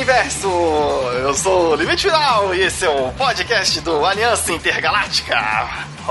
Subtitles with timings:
[0.00, 0.48] Universo!
[1.22, 5.36] Eu sou o Limite Final e esse é o podcast do Aliança Intergaláctica.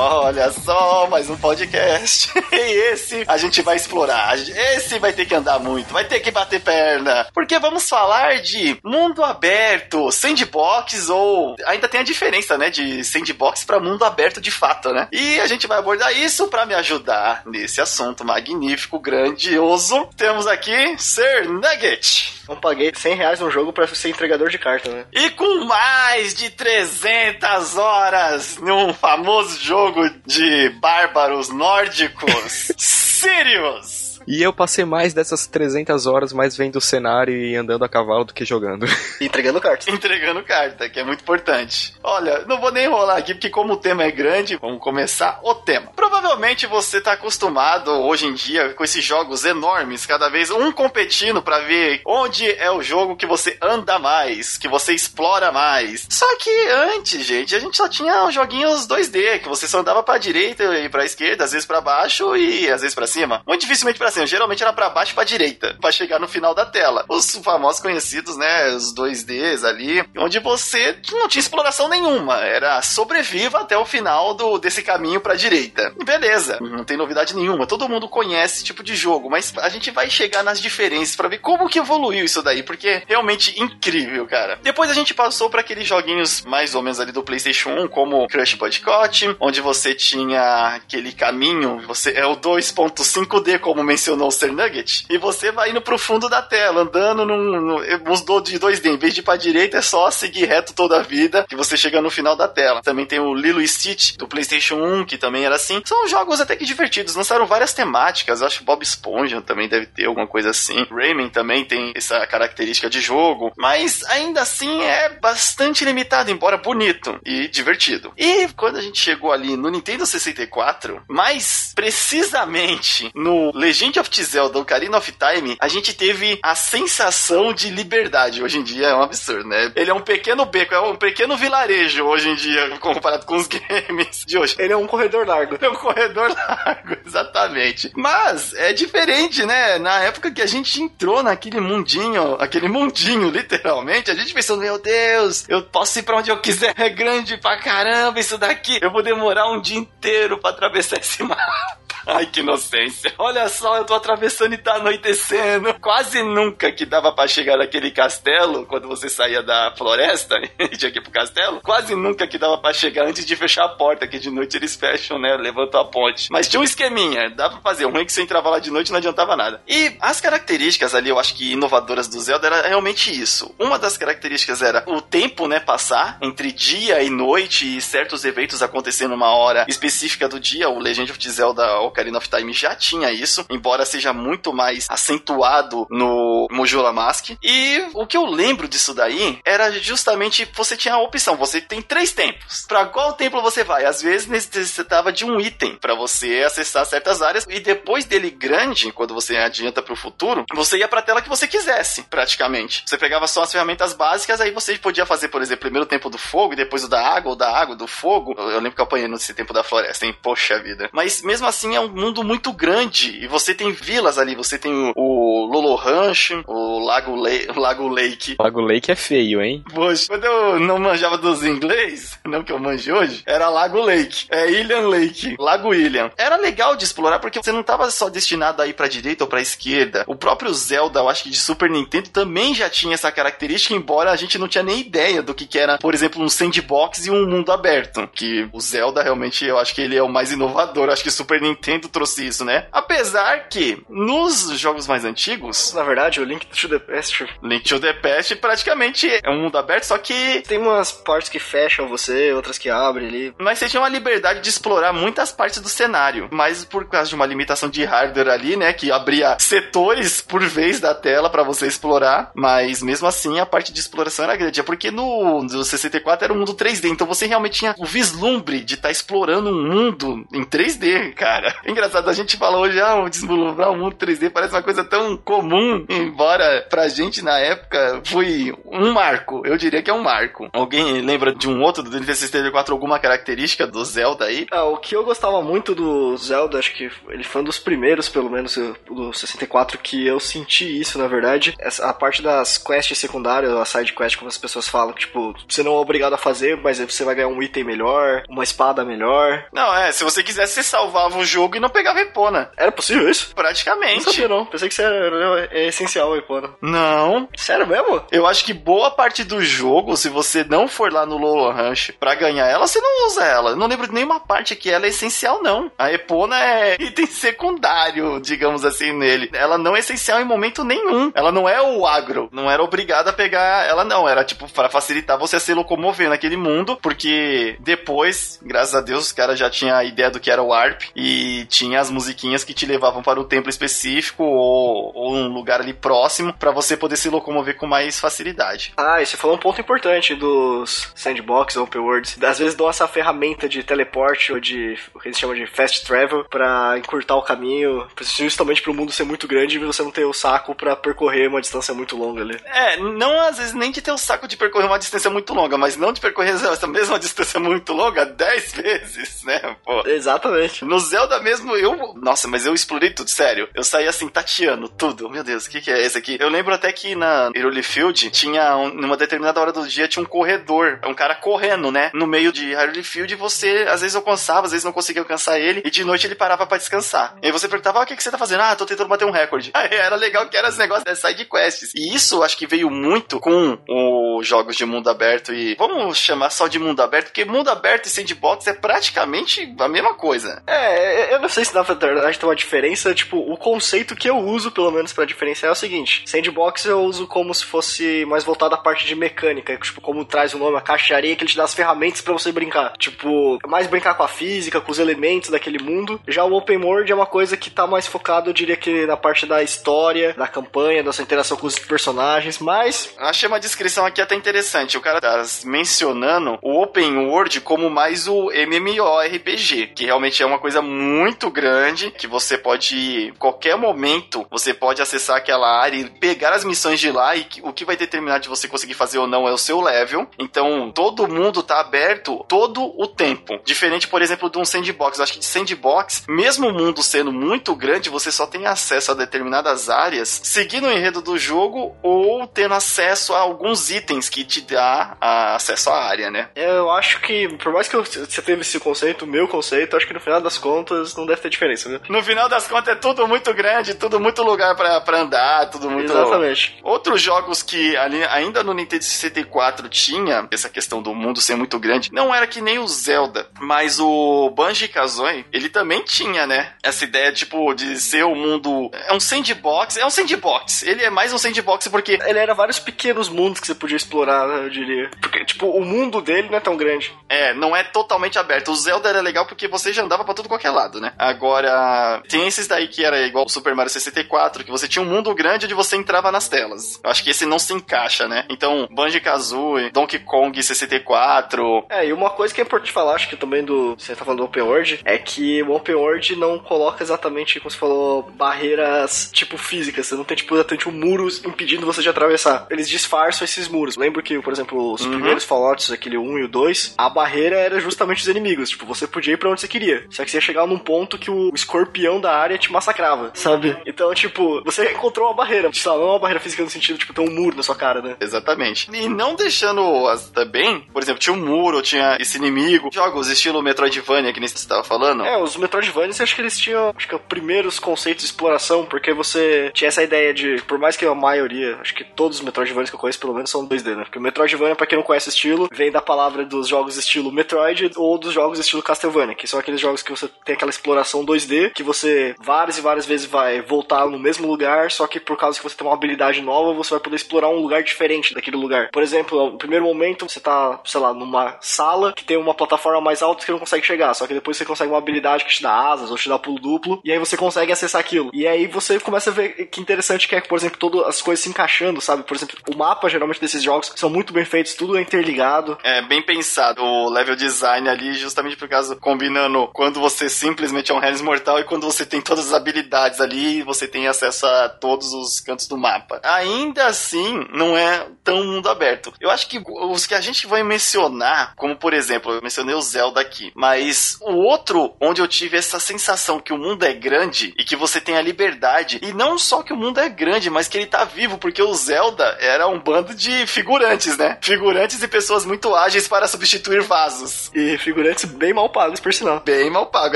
[0.02, 2.32] Olha só, mais um podcast.
[2.52, 4.38] E esse a gente vai explorar.
[4.38, 7.28] Esse vai ter que andar muito, vai ter que bater perna.
[7.34, 11.56] Porque vamos falar de mundo aberto, sandbox ou.
[11.66, 12.70] Ainda tem a diferença, né?
[12.70, 15.08] De sandbox para mundo aberto de fato, né?
[15.12, 20.10] E a gente vai abordar isso para me ajudar nesse assunto magnífico, grandioso.
[20.18, 22.40] Temos aqui Sir Nugget.
[22.50, 25.06] Não paguei 100 reais no jogo pra ser entregador de carta, né?
[25.14, 29.89] E com mais de 300 horas num famoso jogo
[30.26, 34.09] de bárbaros nórdicos, Sirius!
[34.30, 38.26] E eu passei mais dessas 300 horas mais vendo o cenário e andando a cavalo
[38.26, 38.86] do que jogando.
[39.20, 39.90] Entregando carta.
[39.90, 41.96] Entregando carta, que é muito importante.
[42.04, 45.56] Olha, não vou nem enrolar aqui, porque como o tema é grande, vamos começar o
[45.56, 45.92] tema.
[45.96, 51.42] Provavelmente você tá acostumado hoje em dia com esses jogos enormes, cada vez um competindo
[51.42, 56.06] para ver onde é o jogo que você anda mais, que você explora mais.
[56.08, 56.52] Só que
[56.94, 60.64] antes, gente, a gente só tinha os joguinhos 2D, que você só andava pra direita
[60.78, 63.42] e pra esquerda, às vezes para baixo e às vezes para cima.
[63.48, 66.66] Muito dificilmente pra cima, geralmente era para baixo pra direita, para chegar no final da
[66.66, 67.06] tela.
[67.08, 73.60] Os famosos conhecidos, né, os 2Ds ali, onde você não tinha exploração nenhuma, era sobreviva
[73.60, 75.94] até o final do, desse caminho pra direita.
[76.04, 79.92] Beleza, não tem novidade nenhuma, todo mundo conhece esse tipo de jogo, mas a gente
[79.92, 84.26] vai chegar nas diferenças para ver como que evoluiu isso daí, porque é realmente incrível,
[84.26, 84.60] cara.
[84.62, 88.28] Depois a gente passou para aqueles joguinhos mais ou menos ali do PlayStation 1, como
[88.28, 95.06] Crush Boycott, onde você tinha aquele caminho, você é o 2.5D, como o Sir Nugget,
[95.10, 97.76] e você vai indo pro fundo da tela, andando num, num,
[98.08, 98.86] uns de 2D.
[98.86, 101.78] Em vez de ir pra direita, é só seguir reto toda a vida, que você
[101.78, 102.82] chega no final da tela.
[102.82, 105.82] Também tem o Lilo e Stitch, do PlayStation 1, que também era assim.
[105.86, 110.06] São jogos até que divertidos, lançaram várias temáticas, acho que Bob Esponja também deve ter
[110.06, 110.86] alguma coisa assim.
[110.90, 117.20] Rayman também tem essa característica de jogo, mas ainda assim é bastante limitado, embora bonito
[117.26, 118.14] e divertido.
[118.18, 124.60] E quando a gente chegou ali no Nintendo 64, mais precisamente no Legend of Zelda
[124.60, 128.44] Ocarina of Time, a gente teve a sensação de liberdade.
[128.44, 129.72] Hoje em dia é um absurdo, né?
[129.76, 133.48] Ele é um pequeno beco, é um pequeno vilarejo hoje em dia, comparado com os
[133.48, 134.56] games de hoje.
[134.60, 135.58] Ele é um corredor largo.
[135.62, 137.92] É um corredor largo, exatamente.
[137.96, 139.80] Mas é diferente, né?
[139.80, 144.78] Na época que a gente entrou naquele mundinho, aquele mundinho, literalmente, a gente pensou, meu
[144.78, 148.80] Deus, eu posso ir pra onde eu quiser, é grande pra caramba isso daqui.
[148.82, 151.80] Eu vou demorar um dia inteiro pra atravessar esse mapa.
[152.10, 153.14] Ai, que inocência.
[153.18, 155.76] Olha só, eu tô atravessando e tá anoitecendo.
[155.80, 160.92] Quase nunca que dava para chegar naquele castelo, quando você saía da floresta e tinha
[160.92, 164.08] que ir pro castelo, quase nunca que dava para chegar antes de fechar a porta,
[164.08, 165.38] que de noite eles fecham, né?
[165.38, 166.30] Levantam a ponte.
[166.32, 167.86] Mas tinha um esqueminha, dá pra fazer.
[167.86, 169.62] O ruim é que você entrava lá de noite não adiantava nada.
[169.68, 173.54] E as características ali, eu acho que inovadoras do Zelda era realmente isso.
[173.60, 178.64] Uma das características era o tempo, né, passar entre dia e noite e certos eventos
[178.64, 180.70] acontecendo numa hora específica do dia.
[180.70, 185.86] O Legend of Zelda Ocarina of Time já tinha isso, embora seja muito mais acentuado
[185.90, 187.32] no Majora Mask.
[187.44, 191.82] E o que eu lembro disso daí era justamente você tinha a opção, você tem
[191.82, 192.66] três tempos.
[192.68, 193.86] Para qual templo você vai?
[193.86, 198.92] Às vezes necessitava de um item para você acessar certas áreas e depois dele grande,
[198.92, 202.84] quando você adianta para o futuro, você ia para tela que você quisesse, praticamente.
[202.86, 206.10] Você pegava só as ferramentas básicas, aí você podia fazer, por exemplo, primeiro o tempo
[206.10, 208.34] do fogo e depois o da água, ou da água, do fogo.
[208.38, 210.16] Eu lembro que eu apanhei nesse tempo da floresta, hein?
[210.22, 210.90] Poxa vida.
[210.94, 214.72] Mas mesmo assim é um mundo muito grande e você tem vilas ali, você tem
[214.72, 218.36] o, o Lolo Rancho, o Lago, Le Lago Lake.
[218.40, 219.64] Lago Lake é feio, hein?
[219.74, 224.26] Poxa, quando eu não manjava dos inglês, não que eu manje hoje, era Lago Lake,
[224.30, 226.12] é Ilian Lake, Lago Ilian.
[226.18, 229.30] Era legal de explorar porque você não estava só destinado a ir pra direita ou
[229.30, 230.04] pra esquerda.
[230.08, 234.12] O próprio Zelda, eu acho que de Super Nintendo também já tinha essa característica, embora
[234.12, 237.12] a gente não tinha nem ideia do que, que era, por exemplo, um sandbox e
[237.12, 238.08] um mundo aberto.
[238.14, 240.88] Que o Zelda realmente, eu acho que ele é o mais inovador.
[240.88, 242.68] Eu acho que o Super Nintendo trouxe isso, né?
[242.72, 245.74] Apesar que nos jogos mais antigos.
[245.74, 247.28] Na verdade, o Link to the Past.
[247.44, 250.42] Link to the Past praticamente é um mundo aberto, só que.
[250.48, 253.34] Tem umas partes que fecham você, outras que abrem ali.
[253.38, 256.30] Mas você tinha uma liberdade de explorar muitas partes do cenário.
[256.32, 258.74] Mas por causa de uma limitação de hardware ali, né?
[258.74, 262.32] Que abria setores por vez da tela para você explorar.
[262.34, 264.60] Mas mesmo assim, a parte de exploração era grande.
[264.60, 266.90] É porque no, no 64 era um mundo 3D.
[266.90, 271.56] Então você realmente tinha o vislumbre de estar tá explorando um mundo em 3D, cara.
[271.66, 275.18] Engraçado, a gente fala hoje, ah, o deslumbrar o mundo 3D parece uma coisa tão
[275.18, 279.42] comum, embora pra gente na época foi um marco.
[279.46, 280.50] Eu diria que é um marco.
[280.54, 284.48] Alguém lembra de um outro do Nintendo 64 alguma característica do Zelda aí?
[284.52, 288.10] Ah, o que eu gostava muito do Zelda, acho que ele foi um dos primeiros,
[288.10, 288.56] pelo menos,
[288.88, 291.56] do 64, que eu senti isso, na verdade.
[291.60, 295.64] Essa, a parte das quests secundárias, a side quest, como as pessoas falam, tipo, você
[295.64, 299.46] não é obrigado a fazer, mas você vai ganhar um item melhor, uma espada melhor.
[299.52, 302.52] Não, é, se você quisesse, você salvava o jogo e não pegava Epona.
[302.58, 303.34] Era possível isso?
[303.36, 304.06] Praticamente.
[304.06, 304.46] Não sabia, não.
[304.46, 306.52] Pensei que isso era, é essencial, Epona.
[306.62, 307.28] Não.
[307.36, 308.04] Sério mesmo?
[308.12, 311.94] Eu acho que boa parte do jogo, se você não for lá no Lolo Ranch
[312.00, 313.52] pra ganhar ela, você não usa ela.
[313.52, 315.72] Eu não lembro de nenhuma parte que ela é essencial, não.
[315.78, 319.30] A Epona é item secundário, digamos assim, nele.
[319.34, 321.12] Ela não é essencial em momento nenhum.
[321.16, 322.30] Ela não é o agro.
[322.32, 324.08] Não era obrigada a pegar ela, não.
[324.08, 329.12] Era tipo para facilitar você se locomover naquele mundo, porque depois, graças a Deus, os
[329.12, 332.54] caras já tinham a ideia do que era o ARP e tinha as musiquinhas que
[332.54, 336.98] te levavam para o templo específico ou, ou um lugar ali próximo para você poder
[336.98, 338.74] se locomover com mais facilidade.
[338.78, 342.18] Ah, e você falou um ponto importante dos sandbox, open worlds.
[342.22, 345.86] Às vezes dão essa ferramenta de teleporte ou de o que eles chamam de fast
[345.86, 347.88] travel para encurtar o caminho,
[348.18, 351.28] justamente para o mundo ser muito grande e você não ter o saco para percorrer
[351.28, 352.40] uma distância muito longa ali.
[352.46, 355.58] É, não às vezes nem de ter o saco de percorrer uma distância muito longa,
[355.58, 359.56] mas não de percorrer essa mesma distância muito longa 10 vezes, né?
[359.64, 359.88] Pô.
[359.88, 360.66] Exatamente.
[360.66, 361.94] No Zelda mesmo, eu.
[361.96, 363.50] Nossa, mas eu explorei tudo, sério.
[363.54, 365.10] Eu saí assim, tateando tudo.
[365.10, 366.18] Meu Deus, o que, que é esse aqui?
[366.20, 370.04] Eu lembro até que na Hyrule Field tinha, um, numa determinada hora do dia, tinha
[370.04, 370.80] um corredor.
[370.86, 371.92] Um cara correndo, né?
[371.94, 375.40] No meio de Hyrule Field, e você às vezes alcançava, às vezes não conseguia alcançar
[375.40, 377.16] ele, e de noite ele parava para descansar.
[377.22, 378.42] E aí você perguntava, ah, o que, que você tá fazendo?
[378.42, 379.52] Ah, tô tentando bater um recorde.
[379.60, 381.74] Aí era legal que era os negócios das side quests.
[381.76, 385.56] E isso acho que veio muito com os jogos de mundo aberto e.
[385.56, 389.94] Vamos chamar só de mundo aberto, porque mundo aberto e sandbox é praticamente a mesma
[389.94, 390.42] coisa.
[390.48, 392.94] É, eu não sei se dá pra ter uma diferença.
[392.94, 396.82] Tipo, o conceito que eu uso, pelo menos, para diferenciar é o seguinte: sandbox eu
[396.82, 400.58] uso como se fosse mais voltado à parte de mecânica, tipo, como traz o nome,
[400.58, 402.74] a caixa de areia, que ele te dá as ferramentas para você brincar.
[402.78, 406.00] Tipo, mais brincar com a física, com os elementos daquele mundo.
[406.08, 408.98] Já o open world é uma coisa que tá mais focado, eu diria que na
[408.98, 412.94] parte da história, da campanha, da sua interação com os personagens, mas.
[412.98, 414.78] Achei uma descrição aqui até interessante.
[414.78, 420.40] O cara tá mencionando o open world como mais o MMORPG, que realmente é uma
[420.40, 426.34] coisa muito grande, que você pode, qualquer momento, você pode acessar aquela área e pegar
[426.34, 429.28] as missões de lá e o que vai determinar de você conseguir fazer ou não
[429.28, 430.08] é o seu level.
[430.18, 433.40] Então, todo mundo tá aberto todo o tempo.
[433.44, 434.98] Diferente, por exemplo, de um sandbox.
[434.98, 438.92] Eu acho que de sandbox, mesmo o mundo sendo muito grande, você só tem acesso
[438.92, 444.24] a determinadas áreas seguindo o enredo do jogo ou tendo acesso a alguns itens que
[444.24, 446.30] te dá acesso à área, né?
[446.36, 450.00] Eu acho que, por mais que você teve esse conceito, meu conceito, acho que no
[450.00, 451.80] final das contas não deve ter diferença, né?
[451.90, 455.92] No final das contas é tudo muito grande, tudo muito lugar para andar, tudo muito.
[455.92, 456.60] Exatamente.
[456.64, 461.60] Outros jogos que ali, ainda no Nintendo 64 tinha essa questão do mundo ser muito
[461.60, 466.54] grande, não era que nem o Zelda, mas o Banjo-Kazooie, ele também tinha, né?
[466.64, 468.70] Essa ideia, tipo, de ser o um mundo...
[468.88, 470.64] É um sandbox, é um sandbox.
[470.64, 472.00] Ele é mais um sandbox porque...
[472.06, 474.90] Ele era vários pequenos mundos que você podia explorar, né, eu diria.
[475.02, 476.94] Porque, tipo, o mundo dele não é tão grande.
[477.08, 478.52] É, não é totalmente aberto.
[478.52, 480.94] O Zelda era legal porque você já andava pra tudo qualquer lado, né?
[480.98, 484.90] Agora, tem esses daí que era igual o Super Mario 64, que você tinha um
[484.90, 486.80] mundo grande onde você entrava nas telas.
[486.84, 488.26] Eu acho que esse não se encaixa, né?
[488.30, 491.66] Então, Banjo-Kazooie, Donkey Kong 64...
[491.70, 493.76] É, e uma coisa que é importante falar, acho que também do...
[493.78, 497.52] Você tá falando do Open World, é que o Open World não coloca exatamente, como
[497.52, 499.88] você falou, barreiras, tipo, físicas.
[499.88, 502.48] Você não tem, tipo, exatamente um muro impedindo você de atravessar.
[502.50, 503.78] Eles disfarçam esses muros.
[503.78, 504.92] Lembro que, por exemplo, os uhum.
[504.92, 508.50] primeiros Fallouts, aquele 1 e o 2, a barreira era justamente os inimigos.
[508.50, 509.86] Tipo, você podia ir pra onde você queria.
[509.90, 513.58] Só que você ia chegar num ponto que o escorpião da área te massacrava, sabe?
[513.66, 515.50] Então, tipo, você encontrou uma barreira.
[515.52, 517.56] Sei lá, não é uma barreira física no sentido, tipo, ter um muro na sua
[517.56, 517.96] cara, né?
[518.00, 518.70] Exatamente.
[518.72, 522.70] E não deixando as, também, por exemplo, tinha um muro, tinha esse inimigo.
[522.72, 525.04] Jogos estilo Metroidvania, que nem você estava falando.
[525.04, 528.94] É, os Metroidvanias, acho que eles tinham, acho que, os primeiros conceitos de exploração, porque
[528.94, 532.70] você tinha essa ideia de, por mais que a maioria, acho que todos os Metroidvanias
[532.70, 533.86] que eu conheço, pelo menos, são 2D, né?
[533.86, 537.12] Porque o Metroidvania, pra quem não conhece o estilo, vem da palavra dos jogos estilo
[537.12, 541.06] Metroid ou dos jogos estilo Castlevania, que são aqueles jogos que você tem aquela exploração
[541.06, 545.18] 2D, que você várias e várias vezes vai voltar no mesmo lugar, só que por
[545.18, 548.38] causa que você tem uma habilidade nova, você vai poder explorar um lugar diferente daquele
[548.38, 548.70] lugar.
[548.72, 552.82] Por exemplo, no primeiro momento, você tá, sei lá, numa sala que tem uma plataforma
[552.82, 555.42] mais alta que não consegue chegar, só que depois você consegue uma habilidade que te
[555.42, 558.10] dá asas ou te dá pulo duplo, e aí você consegue acessar aquilo.
[558.14, 561.24] E aí você começa a ver que interessante que é, por exemplo, todas as coisas
[561.24, 562.04] se encaixando, sabe?
[562.04, 565.58] Por exemplo, o mapa geralmente desses jogos são muito bem feitos, tudo é interligado.
[565.64, 570.10] É bem pensado o level design ali, justamente por causa combinando quando você
[570.50, 573.88] simplesmente é um Hellis Mortal e quando você tem todas as habilidades ali, você tem
[573.88, 576.02] acesso a todos os cantos do mapa.
[576.04, 578.94] Ainda assim, não é tão mundo aberto.
[579.00, 582.62] Eu acho que os que a gente vai mencionar, como por exemplo, eu mencionei o
[582.62, 587.34] Zelda aqui, mas o outro onde eu tive essa sensação que o mundo é grande
[587.38, 590.48] e que você tem a liberdade, e não só que o mundo é grande, mas
[590.48, 594.18] que ele tá vivo, porque o Zelda era um bando de figurantes, né?
[594.22, 597.30] Figurantes e pessoas muito ágeis para substituir vasos.
[597.34, 599.22] E figurantes bem mal pagos, por sinal.
[599.24, 599.96] Bem mal pago.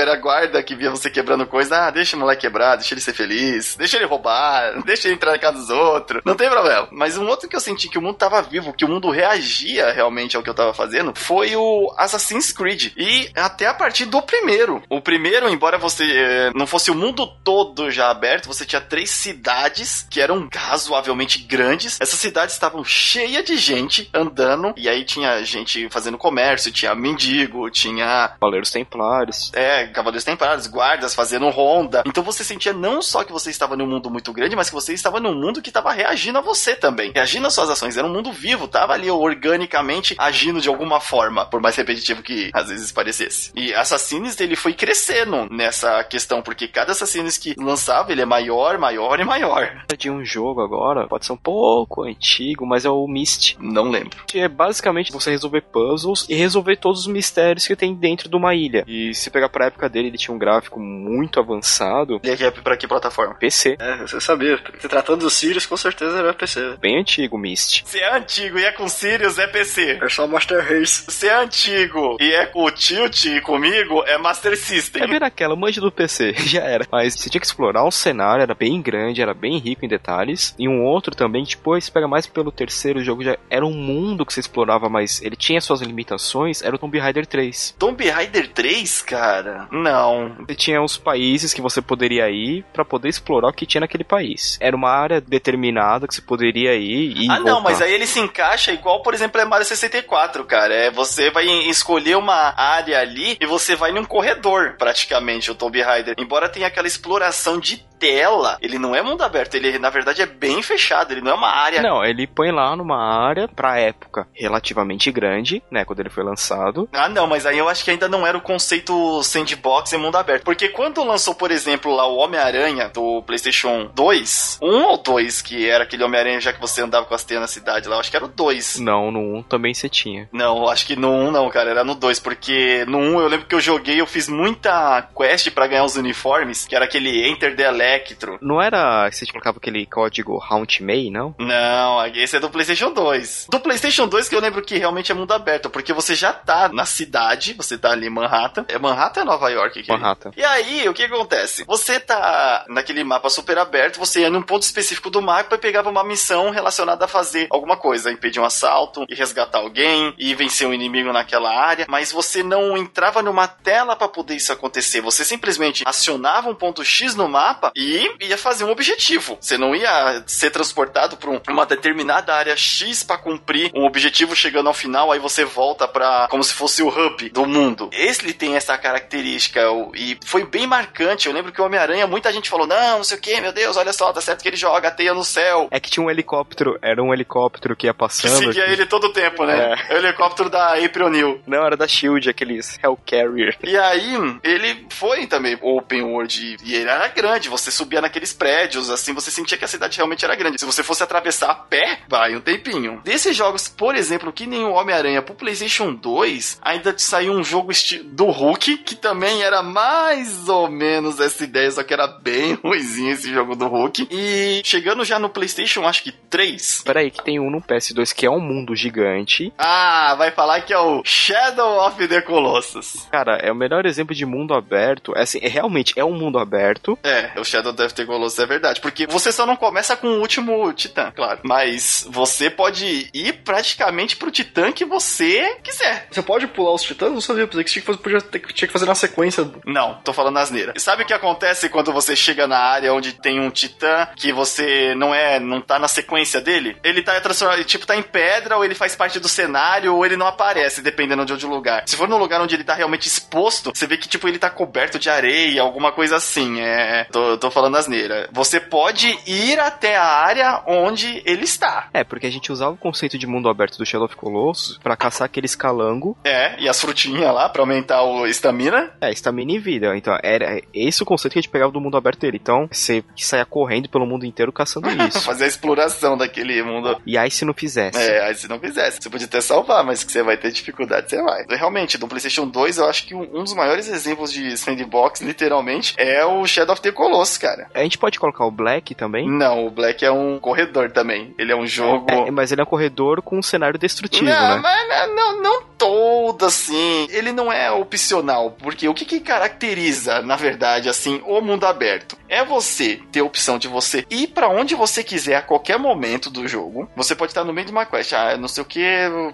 [0.00, 1.86] Era a guarda que via você quebrando coisa.
[1.86, 5.32] Ah, deixa o moleque quebrar, deixa ele ser feliz, deixa ele roubar, deixa ele entrar
[5.32, 6.22] na casa dos outros.
[6.24, 6.88] Não tem problema.
[6.92, 9.92] Mas um outro que eu senti que o mundo tava vivo, que o mundo reagia
[9.92, 12.92] realmente ao que eu tava fazendo, foi o Assassin's Creed.
[12.96, 14.82] E até a partir do primeiro.
[14.88, 19.10] O primeiro, embora você eh, não fosse o mundo todo já aberto, você tinha três
[19.10, 22.00] cidades que eram razoavelmente grandes.
[22.00, 27.70] Essas cidades estavam cheias de gente andando, e aí tinha gente fazendo comércio, tinha mendigo,
[27.70, 29.52] tinha Cavaleiros Templários.
[29.54, 30.33] é, cavaleiros templários,
[30.66, 32.02] guardas fazendo ronda.
[32.06, 34.92] Então você sentia não só que você estava num mundo muito grande, mas que você
[34.92, 37.12] estava num mundo que estava reagindo a você também.
[37.14, 37.96] Reagindo às suas ações.
[37.96, 42.50] Era um mundo vivo, tava ali organicamente agindo de alguma forma, por mais repetitivo que
[42.52, 43.52] às vezes parecesse.
[43.54, 48.78] E Assassins, ele foi crescendo nessa questão, porque cada Assassins que lançava, ele é maior,
[48.78, 49.84] maior e maior.
[49.96, 53.56] De um jogo agora, pode ser um pouco antigo, mas é o Myst.
[53.58, 54.24] Não lembro.
[54.26, 58.36] Que é basicamente você resolver puzzles e resolver todos os mistérios que tem dentro de
[58.36, 58.84] uma ilha.
[58.86, 62.20] E se pegar pra época dele, ele tinha um gráfico muito avançado.
[62.22, 63.34] Ele é pra que plataforma?
[63.34, 63.76] PC.
[63.78, 64.58] É, você sabia.
[64.78, 66.76] Se tratando dos Sirius, com certeza era PC.
[66.80, 67.82] Bem antigo, Myst.
[67.84, 69.98] Se é antigo e é com Sirius, é PC.
[70.02, 71.04] É só Master Race.
[71.08, 75.02] Se é antigo e é com o Tilt e comigo, é Master System.
[75.02, 76.86] É bem naquela, manjo do PC, já era.
[76.90, 80.54] Mas você tinha que explorar um cenário, era bem grande, era bem rico em detalhes.
[80.58, 84.24] E um outro também, que depois pega mais pelo terceiro jogo, já era um mundo
[84.24, 87.74] que você explorava, mas ele tinha suas limitações, era o Tomb Raider 3.
[87.78, 89.68] Tomb Raider 3, cara?
[89.70, 90.13] Não.
[90.46, 94.04] Você tinha os países que você poderia ir pra poder explorar o que tinha naquele
[94.04, 94.58] país.
[94.60, 97.60] Era uma área determinada que você poderia ir e ah, não, voltar.
[97.62, 100.74] mas aí ele se encaixa igual, por exemplo, é Mario 64, cara.
[100.74, 105.80] É, você vai escolher uma área ali e você vai num corredor, praticamente, o Tomb
[105.80, 106.14] Raider.
[106.18, 110.26] Embora tenha aquela exploração de tela, ele não é mundo aberto, ele na verdade é
[110.26, 111.80] bem fechado, ele não é uma área.
[111.80, 116.86] Não, ele põe lá numa área, pra época, relativamente grande, né, quando ele foi lançado.
[116.92, 120.16] Ah, não, mas aí eu acho que ainda não era o conceito sandbox e mundo
[120.16, 120.44] aberto.
[120.44, 125.68] Porque quando lançou, por exemplo, lá o Homem-Aranha do PlayStation 2, um ou dois, que
[125.68, 128.10] era aquele Homem-Aranha já que você andava com as teias na cidade lá, eu acho
[128.10, 128.80] que era o 2.
[128.80, 130.28] Não, no 1 também você tinha.
[130.32, 133.46] Não, acho que no 1 não, cara, era no 2, porque no 1 eu lembro
[133.46, 137.54] que eu joguei, eu fiz muita quest pra ganhar os uniformes, que era aquele Enter
[137.56, 138.38] the Electro.
[138.40, 141.34] Não era que você colocava aquele código Haunt May, não?
[141.38, 143.48] Não, esse é do PlayStation 2.
[143.50, 146.68] Do PlayStation 2 que eu lembro que realmente é mundo aberto, porque você já tá
[146.68, 148.64] na cidade, você tá ali em Manhattan.
[148.68, 149.83] É Manhattan ou Nova York?
[149.92, 150.32] Manhattan.
[150.36, 151.64] E aí, o que acontece?
[151.64, 155.88] Você tá naquele mapa super aberto, você ia num ponto específico do mapa e pegava
[155.88, 160.66] uma missão relacionada a fazer alguma coisa, impedir um assalto, e resgatar alguém, e vencer
[160.66, 165.00] um inimigo naquela área, mas você não entrava numa tela para poder isso acontecer.
[165.00, 169.38] Você simplesmente acionava um ponto X no mapa e ia fazer um objetivo.
[169.40, 174.68] Você não ia ser transportado para uma determinada área X para cumprir um objetivo chegando
[174.68, 177.90] ao final, aí você volta para como se fosse o hub do mundo.
[177.92, 181.26] Esse tem essa característica e foi bem marcante.
[181.28, 183.76] Eu lembro que o Homem-Aranha, muita gente falou: "Não, não sei o que, meu Deus,
[183.76, 185.68] olha só, tá certo que ele joga a teia no céu".
[185.70, 188.36] É que tinha um helicóptero, era um helicóptero que ia Que passando.
[188.36, 189.74] seguia ele todo o tempo, né?
[189.88, 189.94] É.
[189.94, 191.40] O helicóptero da April Neil.
[191.46, 193.56] Não, era da Shield, aqueles Hellcarrier.
[193.62, 197.48] E aí, ele foi também open world e ele era grande.
[197.48, 200.58] Você subia naqueles prédios, assim, você sentia que a cidade realmente era grande.
[200.58, 203.00] Se você fosse atravessar a pé, vai um tempinho.
[203.04, 207.72] Desses jogos, por exemplo, que nem o Homem-Aranha pro PlayStation 2, ainda saiu um jogo
[208.04, 213.12] do Hulk, que também era mais ou menos essa ideia, só que era bem ruizinho
[213.12, 214.06] esse jogo do Hulk.
[214.10, 216.82] E chegando já no PlayStation, acho que 3.
[216.84, 219.52] Peraí, que tem um no PS2 que é um mundo gigante.
[219.58, 223.06] Ah, vai falar que é o Shadow of the Colossus.
[223.10, 225.12] Cara, é o melhor exemplo de mundo aberto.
[225.16, 226.98] É assim, é, realmente é um mundo aberto.
[227.02, 228.80] É, o Shadow deve ter Colossus é verdade.
[228.80, 231.40] Porque você só não começa com o último titã, claro.
[231.42, 236.08] Mas você pode ir praticamente pro titã que você quiser.
[236.10, 237.12] Você pode pular os titãs?
[237.12, 239.50] Não sabia, pensei que você tinha que fazer, podia ter- tinha que fazer na sequência.
[239.64, 240.72] Não, tô falando asneira.
[240.76, 244.32] E Sabe o que acontece quando você chega na área onde tem um titã que
[244.32, 246.76] você não é, não tá na sequência dele?
[246.84, 250.16] Ele tá transformado, tipo, tá em pedra, ou ele faz parte do cenário, ou ele
[250.16, 251.84] não aparece, dependendo de onde o lugar.
[251.86, 254.50] Se for no lugar onde ele tá realmente exposto, você vê que, tipo, ele tá
[254.50, 256.60] coberto de areia, alguma coisa assim.
[256.60, 257.04] É.
[257.10, 258.28] Tô, tô falando asneira.
[258.32, 261.88] Você pode ir até a área onde ele está.
[261.92, 264.96] É, porque a gente usava o conceito de mundo aberto do Shadow of Colossus pra
[264.96, 266.16] caçar aquele escalango.
[266.24, 268.92] É, e as frutinhas lá pra aumentar o estamina.
[269.00, 269.96] É, estamina mini vida.
[269.96, 272.38] Então, era esse o conceito que a gente pegava do mundo aberto dele.
[272.40, 275.20] Então, você saia correndo pelo mundo inteiro caçando isso.
[275.20, 277.00] Fazer a exploração daquele mundo.
[277.06, 277.98] E aí, se não fizesse?
[277.98, 279.02] É, aí se não fizesse.
[279.02, 281.44] Você podia até salvar, mas que você vai ter dificuldade, você vai.
[281.50, 285.94] Realmente, do PlayStation 2, eu acho que um, um dos maiores exemplos de sandbox, literalmente,
[285.98, 287.68] é o Shadow of the Colossus, cara.
[287.74, 289.28] A gente pode colocar o Black também?
[289.28, 291.34] Não, o Black é um corredor também.
[291.38, 292.06] Ele é um jogo.
[292.10, 294.62] É, mas ele é um corredor com um cenário destrutivo, não, né?
[294.62, 297.06] Mas não, não todo assim.
[297.10, 302.16] Ele não é opcional, porque o que, que caracteriza, na verdade, assim, o mundo aberto?
[302.28, 306.30] É você ter a opção de você ir para onde você quiser a qualquer momento
[306.30, 306.88] do jogo.
[306.94, 308.84] Você pode estar no meio de uma quest, ah, não sei o que,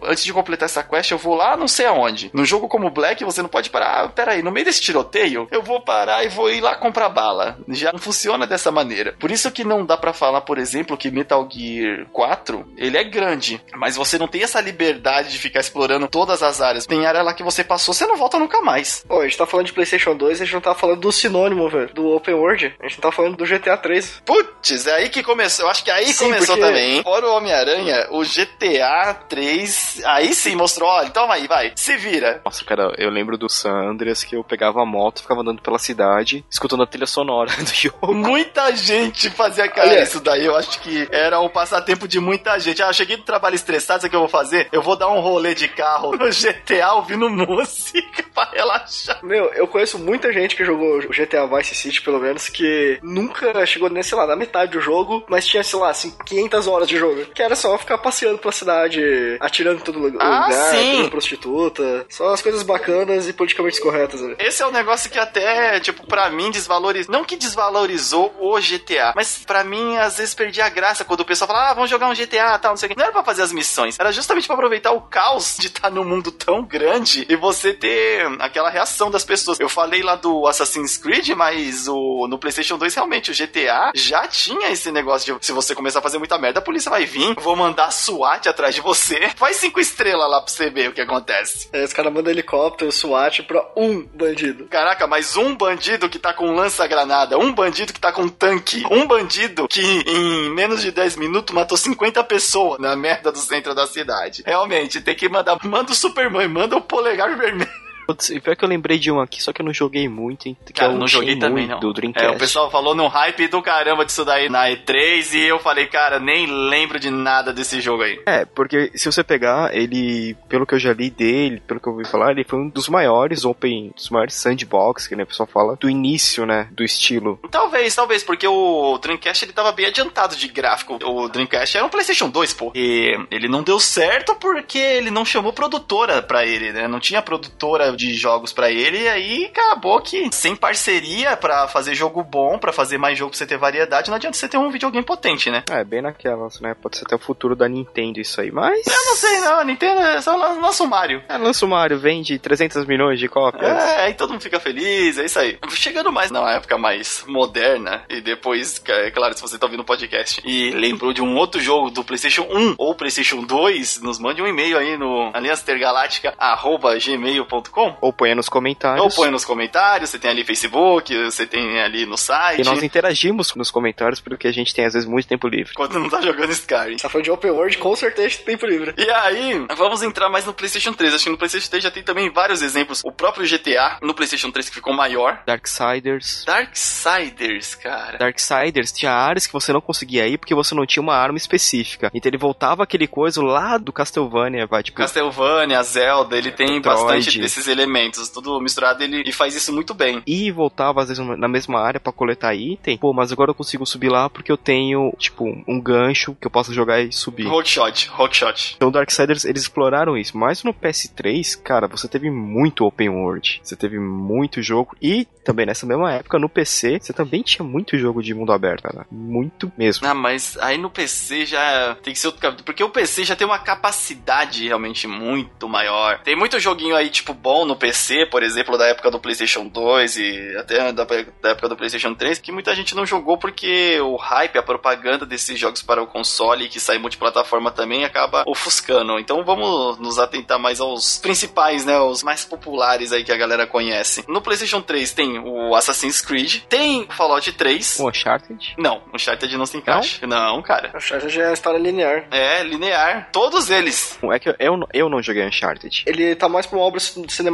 [0.02, 2.30] antes de completar essa quest eu vou lá não sei aonde.
[2.32, 5.62] No jogo como Black você não pode parar, ah, peraí, no meio desse tiroteio eu
[5.62, 7.58] vou parar e vou ir lá comprar bala.
[7.68, 9.14] Já não funciona dessa maneira.
[9.18, 13.04] Por isso que não dá para falar, por exemplo, que Metal Gear 4, ele é
[13.04, 16.86] grande, mas você não tem essa liberdade de ficar explorando todas as áreas.
[16.86, 19.04] Tem área lá que você passou, você não volta nunca mais.
[19.06, 21.68] Pô, a gente tá falando de PlayStation 2, a gente não tá falando do sinônimo,
[21.68, 22.74] velho, do Open World.
[22.80, 24.22] A gente não tá falando do GTA 3.
[24.24, 25.64] Putz, é aí que começou.
[25.66, 27.02] Eu acho que aí Sim, começou porque- também, hein?
[27.02, 32.40] Fora o Homem-Aranha, o GTA 3, aí sim mostrou, olha, toma aí, vai, se vira.
[32.44, 35.60] Nossa, cara, eu lembro do San Andreas que eu pegava a moto e ficava andando
[35.60, 38.14] pela cidade, escutando a trilha sonora do jogo.
[38.14, 40.02] Muita gente fazia, cara, Olha.
[40.02, 42.82] isso daí eu acho que era o passatempo de muita gente.
[42.82, 44.68] Ah, eu cheguei do trabalho estressado, sabe o que eu vou fazer?
[44.70, 49.18] Eu vou dar um rolê de carro no GTA ouvindo música pra relaxar.
[49.24, 53.64] Meu, eu conheço muita gente que jogou o GTA Vice City, pelo menos, que nunca
[53.66, 56.88] chegou nem, sei lá, na metade do jogo, mas tinha, sei lá, assim, 500 horas
[56.88, 57.26] de jogo.
[57.34, 59.00] Que era só ficar passeando pela cidade,
[59.40, 60.90] atirando em todo Ah, lugar, sim.
[60.92, 62.06] pegando prostituta.
[62.08, 64.34] Só as coisas bacanas e politicamente corretas, né?
[64.38, 67.12] Esse é um negócio que até, tipo, pra mim desvalorizou.
[67.12, 71.24] Não que desvalorizou o GTA, mas pra mim às vezes perdia a graça quando o
[71.24, 72.94] pessoal fala, ah, vamos jogar um GTA tal, não sei o quê.
[72.96, 76.04] Não era pra fazer as missões, era justamente pra aproveitar o caos de estar num
[76.04, 79.59] mundo tão grande e você ter aquela reação das pessoas.
[79.60, 84.26] Eu falei lá do Assassin's Creed, mas o, no PlayStation 2 realmente o GTA já
[84.26, 87.34] tinha esse negócio de se você começar a fazer muita merda, a polícia vai vir,
[87.34, 89.28] vou mandar SWAT atrás de você.
[89.36, 91.68] Faz cinco estrelas lá pra você ver o que acontece.
[91.74, 94.64] Aí os caras mandam helicóptero, SWAT pra um bandido.
[94.64, 99.06] Caraca, mas um bandido que tá com lança-granada, um bandido que tá com tanque, um
[99.06, 103.86] bandido que em menos de 10 minutos matou 50 pessoas na merda do centro da
[103.86, 104.42] cidade.
[104.46, 105.58] Realmente, tem que mandar.
[105.62, 107.79] Manda o Superman, manda o polegar vermelho.
[108.10, 110.48] Putz, e pior que eu lembrei de um aqui, só que eu não joguei muito,
[110.48, 111.78] hein, que Cara, é o não joguei também, não.
[111.78, 112.26] do Dreamcast.
[112.26, 115.86] É, o pessoal falou num hype do caramba disso daí na E3 e eu falei,
[115.86, 118.20] cara, nem lembro de nada desse jogo aí.
[118.26, 121.92] É, porque se você pegar, ele, pelo que eu já li dele, pelo que eu
[121.92, 125.46] ouvi falar, ele foi um dos maiores open, dos maiores sandbox, que né, o pessoal
[125.46, 127.38] fala, do início, né, do estilo.
[127.48, 130.98] Talvez, talvez, porque o Dreamcast ele tava bem adiantado de gráfico.
[131.04, 132.72] O Dreamcast era um PlayStation 2, pô.
[132.74, 136.88] E ele não deu certo porque ele não chamou produtora pra ele, né?
[136.88, 139.02] Não tinha produtora de jogos pra ele.
[139.02, 143.38] E aí acabou que sem parceria pra fazer jogo bom, pra fazer mais jogo pra
[143.38, 145.62] você ter variedade, não adianta você ter um videogame potente, né?
[145.70, 148.86] É, bem naquelas, né, pode ser até o futuro da Nintendo isso aí, mas...
[148.86, 149.60] Eu não sei, não.
[149.60, 151.22] A Nintendo é só lan- lança o Mario.
[151.28, 153.70] É, lança o Mario, vende 300 milhões de cópias.
[153.70, 155.58] É, aí todo mundo fica feliz, é isso aí.
[155.70, 159.84] Chegando mais na época mais moderna, e depois, é claro, se você tá ouvindo o
[159.84, 164.40] podcast e lembrou de um outro jogo do PlayStation 1 ou PlayStation 2, nos mande
[164.42, 169.02] um e-mail aí no aliançatergaláctica.gmail.com Ou põe nos comentários.
[169.04, 172.60] ou põe nos comentários, você tem ali Facebook, você tem ali no site.
[172.60, 175.74] E nós interagimos nos comentários, porque a gente tem às vezes muito tempo livre.
[175.74, 176.96] Quando não tá jogando Skyrim.
[176.96, 178.94] Tá falando de Open World, com certeza tem tempo livre.
[178.96, 181.14] E aí, vamos entrar mais no PlayStation 3.
[181.14, 183.02] Acho que no PlayStation 3 já tem também vários exemplos.
[183.04, 185.42] O próprio GTA, no PlayStation 3 que ficou maior.
[185.46, 186.44] Darksiders.
[186.46, 188.18] Darksiders, cara.
[188.18, 192.10] Darksiders tinha áreas que você não conseguia ir porque você não tinha uma arma específica.
[192.14, 197.02] Então ele voltava aquele coisa lá do Castlevania, vai, tipo, Castlevania, Zelda, ele tem Metroid.
[197.02, 200.22] bastante desses elementos, tudo misturado, ele e faz isso muito bem.
[200.26, 202.98] e voltava às vezes na mesma área pra coletar item.
[202.98, 206.50] Pô, mas agora eu consigo subir lá porque eu tenho, tipo, um gancho que eu
[206.50, 207.46] posso jogar e subir.
[207.46, 208.74] Rockshot, Rockshot.
[208.76, 210.36] Então, Darksiders, eles exploraram isso.
[210.36, 213.60] Mas no PS3, cara, você teve muito open world.
[213.62, 214.96] Você teve muito jogo.
[215.00, 218.82] E também nessa mesma época, no PC, você também tinha muito jogo de mundo aberto,
[218.82, 219.06] cara.
[219.10, 220.06] Muito mesmo.
[220.06, 223.36] Ah, mas aí no PC já tem que ser outro capítulo, porque o PC já
[223.36, 226.20] tem uma capacidade realmente muito maior.
[226.20, 230.16] Tem muito joguinho aí, tipo, bom no PC, por exemplo, da época do PlayStation 2
[230.16, 234.16] e até da, da época do PlayStation 3, que muita gente não jogou porque o
[234.16, 239.18] hype, a propaganda desses jogos para o console, que sai multiplataforma também, acaba ofuscando.
[239.18, 241.98] Então vamos nos atentar mais aos principais, né?
[241.98, 244.24] Os mais populares aí que a galera conhece.
[244.28, 247.98] No PlayStation 3 tem o Assassin's Creed, tem o Fallout 3.
[248.00, 248.74] O Uncharted.
[248.78, 250.26] Não, o Uncharted não se encaixa.
[250.26, 250.90] Não, cara.
[250.94, 252.26] A Charge já é história linear.
[252.30, 253.28] É, linear.
[253.32, 254.18] Todos eles.
[254.32, 256.04] É que eu, eu, não- eu não joguei Uncharted.
[256.06, 257.49] Ele tá mais pra uma obra cinematográfica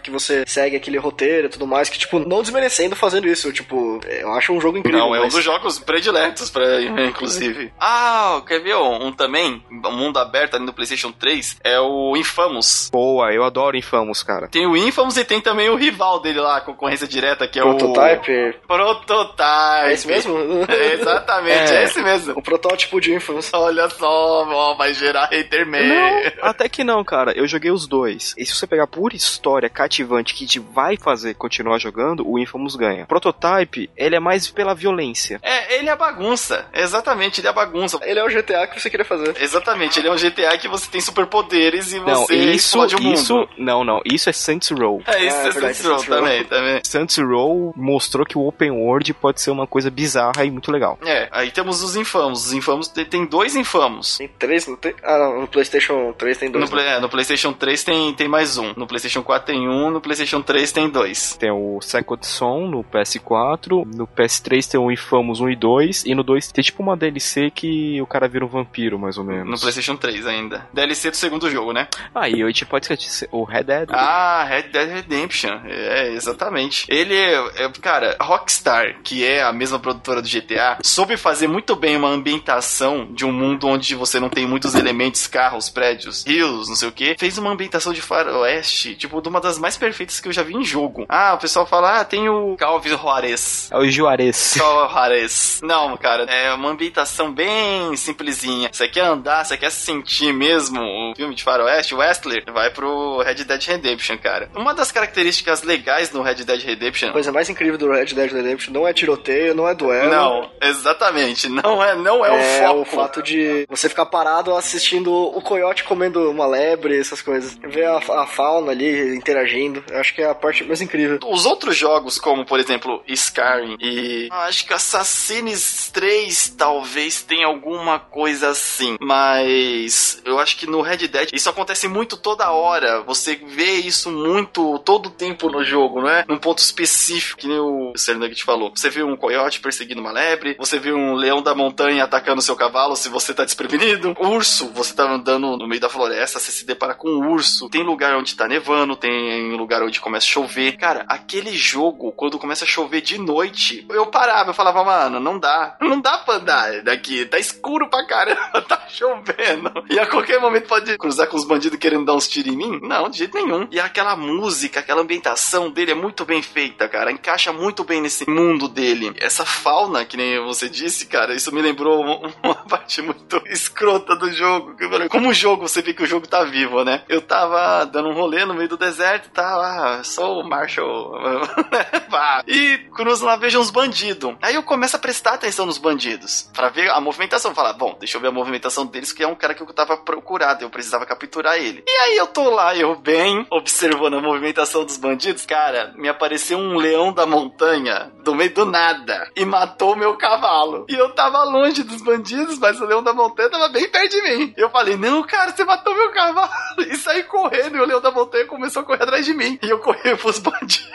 [0.00, 3.52] que você segue aquele roteiro e tudo mais, que, tipo, não desmerecendo fazendo isso.
[3.52, 5.00] Tipo, eu acho um jogo incrível.
[5.00, 5.32] Não, é mas...
[5.32, 7.72] um dos jogos prediletos, pra, inclusive.
[7.78, 9.62] Ah, quer ver um, um também?
[9.70, 12.90] Um mundo aberto ali no PlayStation 3 é o Infamous.
[12.92, 14.48] Boa, eu adoro Infamous, cara.
[14.48, 17.62] Tem o Infamous e tem também o rival dele lá, a concorrência direta, que é
[17.62, 18.56] Prototype?
[18.62, 18.66] o.
[18.66, 19.42] Prototype.
[19.84, 20.34] É esse mesmo?
[20.74, 21.76] É, exatamente, é.
[21.76, 21.84] É.
[21.84, 22.34] esse mesmo.
[22.36, 23.50] O protótipo de Infamous.
[23.52, 24.06] Olha só,
[24.48, 25.82] ó, vai gerar hater man.
[25.82, 27.32] Não, até que não, cara.
[27.32, 28.34] Eu joguei os dois.
[28.36, 32.76] E se você pegar por história cativante que te vai fazer continuar jogando, o Infamous
[32.76, 33.06] ganha.
[33.06, 35.38] Prototype, ele é mais pela violência.
[35.42, 36.66] É, ele é bagunça.
[36.72, 37.98] Exatamente, ele é bagunça.
[38.02, 39.34] Ele é o GTA que você queria fazer.
[39.40, 43.00] Exatamente, ele é um GTA que você tem superpoderes e Não, você isso, explode o
[43.02, 43.14] mundo.
[43.14, 45.02] isso, não, não, isso é Saints Row.
[45.06, 46.18] É isso, Ah, é, é Saints Row Saints Row.
[46.18, 46.80] também, também.
[46.84, 50.98] Saints Row mostrou que o open world pode ser uma coisa bizarra e muito legal.
[51.04, 52.46] É, aí temos os infamos.
[52.46, 54.18] Os infamos tem- dois infamos.
[54.18, 54.66] Tem três?
[54.66, 54.94] Não tem?
[55.02, 56.70] Ah, não, no PlayStation 3 tem No, dois.
[56.70, 56.96] Play- né?
[56.96, 58.72] é, no PlayStation 3 tem, tem mais um.
[58.76, 59.90] No PlayStation 4 tem um.
[59.90, 61.36] No PlayStation 3 tem dois.
[61.36, 66.14] Tem o Second Son no PS4, no PS3 tem o Infamous 1 e 2, e
[66.14, 69.50] no 2 tem tipo uma DLC que o cara vira um vampiro, mais ou menos.
[69.50, 70.66] No PlayStation 3 ainda.
[70.72, 71.88] DLC do segundo jogo, né?
[72.14, 73.88] Ah, e a gente pode esquecer o Red Dead.
[73.90, 75.60] Ah, Red Dead Redemption.
[75.64, 76.86] É, exatamente.
[76.88, 81.74] Ele é, é, cara, Rockstar, que é a mesma produtora do GTA, soube fazer muito
[81.76, 86.68] bem uma ambientação de um mundo onde você não tem muitos elementos, carros, prédios, rios,
[86.68, 87.16] não sei o que.
[87.18, 90.54] Fez uma ambientação de faroeste, tipo, de uma das mais perfeitas que eu já vi
[90.54, 91.04] em jogo.
[91.08, 93.68] Ah, o pessoal fala, ah, tem o Calvin Juarez.
[93.70, 94.54] É o Juarez.
[94.58, 95.60] Calvin Juarez.
[95.62, 98.70] Não, cara, é uma ambientação bem simplesinha.
[98.72, 103.44] Você quer andar, você quer sentir mesmo o filme de faroeste, Westler, vai pro Red
[103.44, 104.48] Dead Redemption, cara.
[104.54, 108.32] Uma das características legais no Red Dead Redemption A coisa mais incrível do Red Dead
[108.32, 110.10] Redemption não é tiroteio, não é duelo.
[110.10, 111.48] Não, exatamente.
[111.48, 112.96] Não é, não é, É, o o foco.
[112.96, 117.56] fato de você ficar parado assistindo o coiote comendo uma lebre, essas coisas.
[117.62, 119.84] Ver a, a fauna ali interagindo.
[119.90, 121.18] Eu acho que é a parte mais incrível.
[121.26, 127.98] Os outros jogos, como por exemplo Skyrim e acho que Assassin's 3 talvez tenha alguma
[127.98, 133.02] coisa assim, mas eu acho que no Red Dead isso acontece muito toda hora.
[133.02, 136.24] Você vê isso muito todo tempo no jogo, não é?
[136.28, 138.72] Num ponto específico, que nem o te falou.
[138.74, 142.56] Você vê um coiote perseguindo uma lebre, você vê um leão da montanha atacando seu
[142.56, 144.14] cavalo se você tá desprevenido.
[144.18, 147.68] Urso, você tá andando no meio da floresta, você se depara com um urso.
[147.68, 150.76] Tem lugar onde tá nevando, tem lugar onde começa a chover.
[150.76, 155.38] Cara, aquele jogo, quando começa a chover de noite, eu parava, eu falava, mano, não
[155.38, 155.76] dá.
[155.80, 157.24] Não dá pra andar daqui.
[157.24, 159.72] Tá escuro pra caramba, tá chovendo.
[159.88, 162.80] E a qualquer momento pode cruzar com os bandidos querendo dar uns tiros em mim?
[162.82, 163.66] Não, de jeito nenhum.
[163.70, 167.10] E aquela música, aquela ambientação dele é muito bem feita, cara.
[167.10, 169.14] Encaixa muito bem nesse mundo dele.
[169.16, 172.02] Essa fauna, que nem você disse, cara, isso me lembrou
[172.42, 174.76] uma, parte muito escrota do jogo.
[175.10, 177.02] Como o jogo, você vê que o jogo tá vivo, né?
[177.08, 181.14] Eu tava dando um rolê no meio do deserto, tá lá, sou o Marshall.
[182.46, 184.36] E cruzo lá, vejo uns bandidos.
[184.40, 187.54] Aí eu começo a prestar atenção nos bandidos, Pra ver a movimentação.
[187.54, 189.96] Falar, bom, deixa eu ver a movimentação deles, que é um cara que eu tava
[189.96, 191.84] procurado, eu precisava capturar ele.
[191.86, 196.58] E aí eu tô lá, eu bem, observando a movimentação dos bandidos, cara, me apareceu
[196.58, 200.86] um leão da montanha, do meio do nada, e matou meu cavalo.
[200.88, 204.22] E eu tava longe dos bandidos, mas o leão da montanha tava bem perto de
[204.22, 204.54] mim.
[204.56, 206.50] Eu falei, não, cara, você matou meu cavalo.
[206.84, 209.58] E saí correndo, e o leão da montanha começou a correr atrás de mim.
[209.62, 210.88] E eu corri pros bandidos.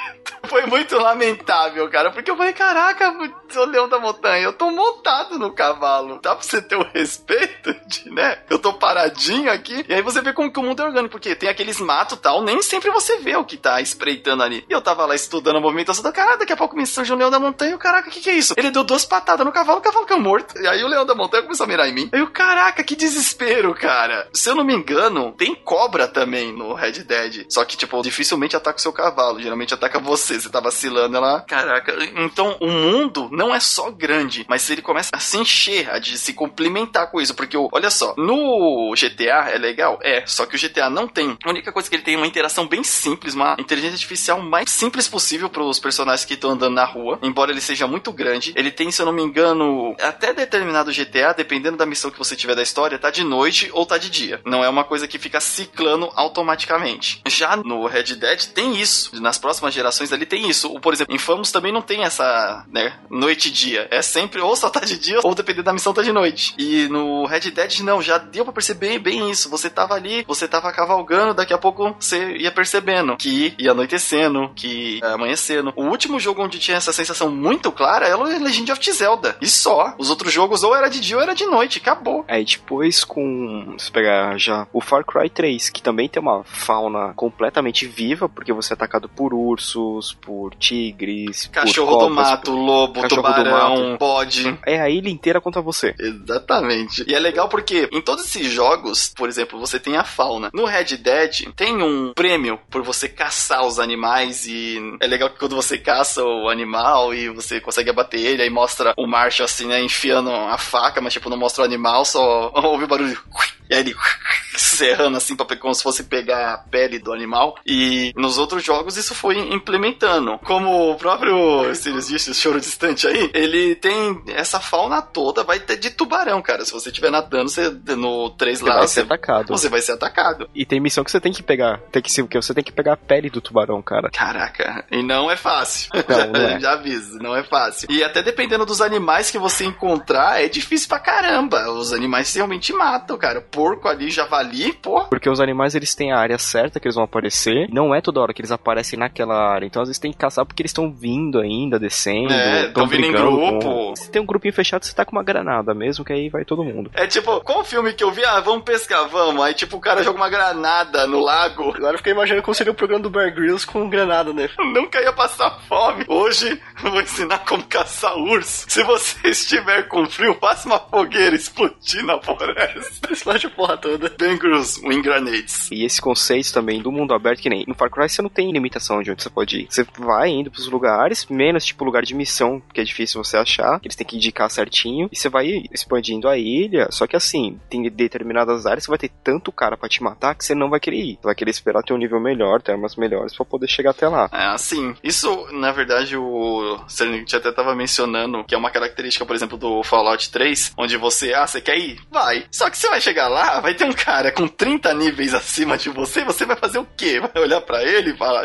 [0.48, 3.14] Foi muito lamentável, cara, porque eu falei, caraca,
[3.56, 6.20] o leão da montanha, eu tô montado no cavalo.
[6.22, 8.40] Dá pra você ter o respeito de, né?
[8.50, 9.86] Eu tô paradinho aqui.
[9.88, 12.22] E aí você vê como que o mundo é orgânico, porque tem aqueles matos e
[12.22, 14.66] tal, nem sempre você vê o que tá espreitando ali.
[14.68, 17.18] E eu tava lá estudando a movimentação da cara, daqui a pouco me surge um
[17.18, 18.54] leão da montanha, e o caraca, o que que é isso?
[18.58, 20.60] Ele deu duas patadas no cavalo, o cavalo caiu morto.
[20.60, 22.10] E aí o leão da montanha começou a mirar em mim.
[22.12, 24.28] Aí eu, caraca, que desespero, cara.
[24.34, 27.46] Se eu não me engano, tem cobra também no Red Dead.
[27.50, 30.40] Só que, tipo, dificilmente ataca o seu cavalo, geralmente ataca você.
[30.40, 31.42] Você tá vacilando ela.
[31.42, 36.00] Caraca, então o mundo não é só grande, mas ele começa a se encher, a
[36.00, 37.34] de se complementar com isso.
[37.34, 40.00] Porque, olha só, no GTA é legal?
[40.02, 41.38] É, só que o GTA não tem.
[41.44, 44.70] A única coisa que ele tem é uma interação bem simples, uma inteligência artificial mais
[44.70, 47.20] simples possível para os personagens que estão andando na rua.
[47.22, 51.34] Embora ele seja muito grande, ele tem, se eu não me engano, até determinado GTA,
[51.34, 54.42] dependendo da missão que você tiver da história, tá de noite ou tá de dia.
[54.46, 57.22] Não é uma coisa que fica ciclando automaticamente.
[57.40, 59.22] Já no Red Dead tem isso.
[59.22, 60.78] Nas próximas gerações ali tem isso.
[60.82, 63.88] Por exemplo, Infamous também não tem essa, né, noite e dia.
[63.90, 66.54] É sempre ou só tá de dia ou dependendo da missão tá de noite.
[66.58, 69.50] E no Red Dead não, já deu para perceber bem isso.
[69.50, 74.52] Você tava ali, você tava cavalgando, daqui a pouco você ia percebendo que ia anoitecendo,
[74.54, 75.72] que ia amanhecendo.
[75.78, 79.38] O último jogo onde tinha essa sensação muito clara era o Legend of Zelda.
[79.40, 79.96] E só.
[79.98, 82.26] Os outros jogos ou era de dia ou era de noite, acabou.
[82.28, 87.14] Aí depois com, se pegar já o Far Cry 3, que também tem uma fauna
[87.30, 93.08] completamente viva, porque você é atacado por ursos, por tigres, cachorro por do mato, lobo,
[93.08, 94.58] tubarão, bode.
[94.66, 95.94] É a ilha inteira contra você.
[96.00, 97.06] Exatamente.
[97.08, 100.50] E é legal porque em todos esses jogos, por exemplo, você tem a fauna.
[100.54, 105.40] No Red Dead tem um prêmio por você caçar os animais e é legal que
[105.40, 109.68] quando você caça o animal e você consegue abater ele, aí mostra o Marshall assim,
[109.68, 113.20] né, enfiando a faca, mas tipo não mostra o animal, só ouve o barulho.
[113.70, 113.96] E aí ele
[114.58, 117.56] serrando assim pra, como se fosse pegar a pele do animal.
[117.66, 120.40] E nos outros jogos isso foi implementando.
[120.40, 125.60] Como o próprio Sirius disse, o Choro Distante aí, ele tem essa fauna toda, vai
[125.60, 126.66] ter de tubarão, cara.
[126.66, 129.48] Se você estiver nadando, você, no 3 lá, vai ser atacado.
[129.50, 130.50] Você vai ser atacado.
[130.54, 131.80] E tem missão que você tem que pegar.
[131.92, 134.10] Tem que ser que você tem que pegar a pele do tubarão, cara.
[134.12, 135.90] Caraca, e não é fácil.
[136.10, 136.60] Não, não é.
[136.60, 137.88] Já aviso, não é fácil.
[137.92, 141.70] E até dependendo dos animais que você encontrar, é difícil pra caramba.
[141.72, 143.42] Os animais realmente matam, cara.
[143.42, 145.06] Porco ali, javali, pô.
[145.06, 147.68] Porque os animais eles têm a área certa que eles vão aparecer.
[147.72, 149.66] Não é toda hora que eles aparecem naquela área.
[149.66, 152.32] Então às vezes tem que caçar porque eles estão vindo ainda, descendo.
[152.32, 153.60] É, estão vindo em grupo.
[153.60, 153.96] Com...
[153.96, 156.64] Se tem um grupinho fechado, você tá com uma granada mesmo, que aí vai todo
[156.64, 156.90] mundo.
[156.94, 158.24] É tipo, qual filme que eu vi?
[158.24, 159.44] Ah, vamos pescar, vamos.
[159.44, 161.74] Aí tipo, o cara joga uma granada no lago.
[161.76, 164.50] Agora eu fiquei imaginando como seria o programa do Bear Grylls com granada, né?
[164.74, 166.06] Nunca ia passar fome.
[166.08, 168.66] Hoje eu vou ensinar como caçar urso.
[168.68, 173.12] Se você estiver com frio, faça uma fogueira explodir na floresta.
[173.12, 174.10] Explode a porra toda.
[174.18, 175.70] Ben Grylls, Wing Grenades.
[175.72, 178.52] E esse conceito também do mundo aberto, que nem no Far Cry você não tem
[178.52, 179.68] limitação de onde você pode ir.
[179.70, 183.80] Você vai indo pros lugares, menos tipo lugar de missão, que é difícil você achar,
[183.80, 187.60] que eles têm que indicar certinho, e você vai expandindo a ilha, só que assim,
[187.70, 190.80] tem determinadas áreas que vai ter tanto cara para te matar que você não vai
[190.80, 191.16] querer ir.
[191.16, 194.08] Você vai querer esperar ter um nível melhor, ter armas melhores para poder chegar até
[194.08, 194.30] lá.
[194.32, 199.36] É, assim, isso, na verdade, o Serenity até tava mencionando que é uma característica, por
[199.36, 202.00] exemplo, do Fallout 3, onde você, ah, você quer ir?
[202.10, 202.46] Vai.
[202.52, 205.90] Só que você vai chegar lá, vai ter um cara com 30 níveis acima de
[205.90, 207.20] você, você vai fazer o quê?
[207.20, 208.44] Vai olhar para ele e falar...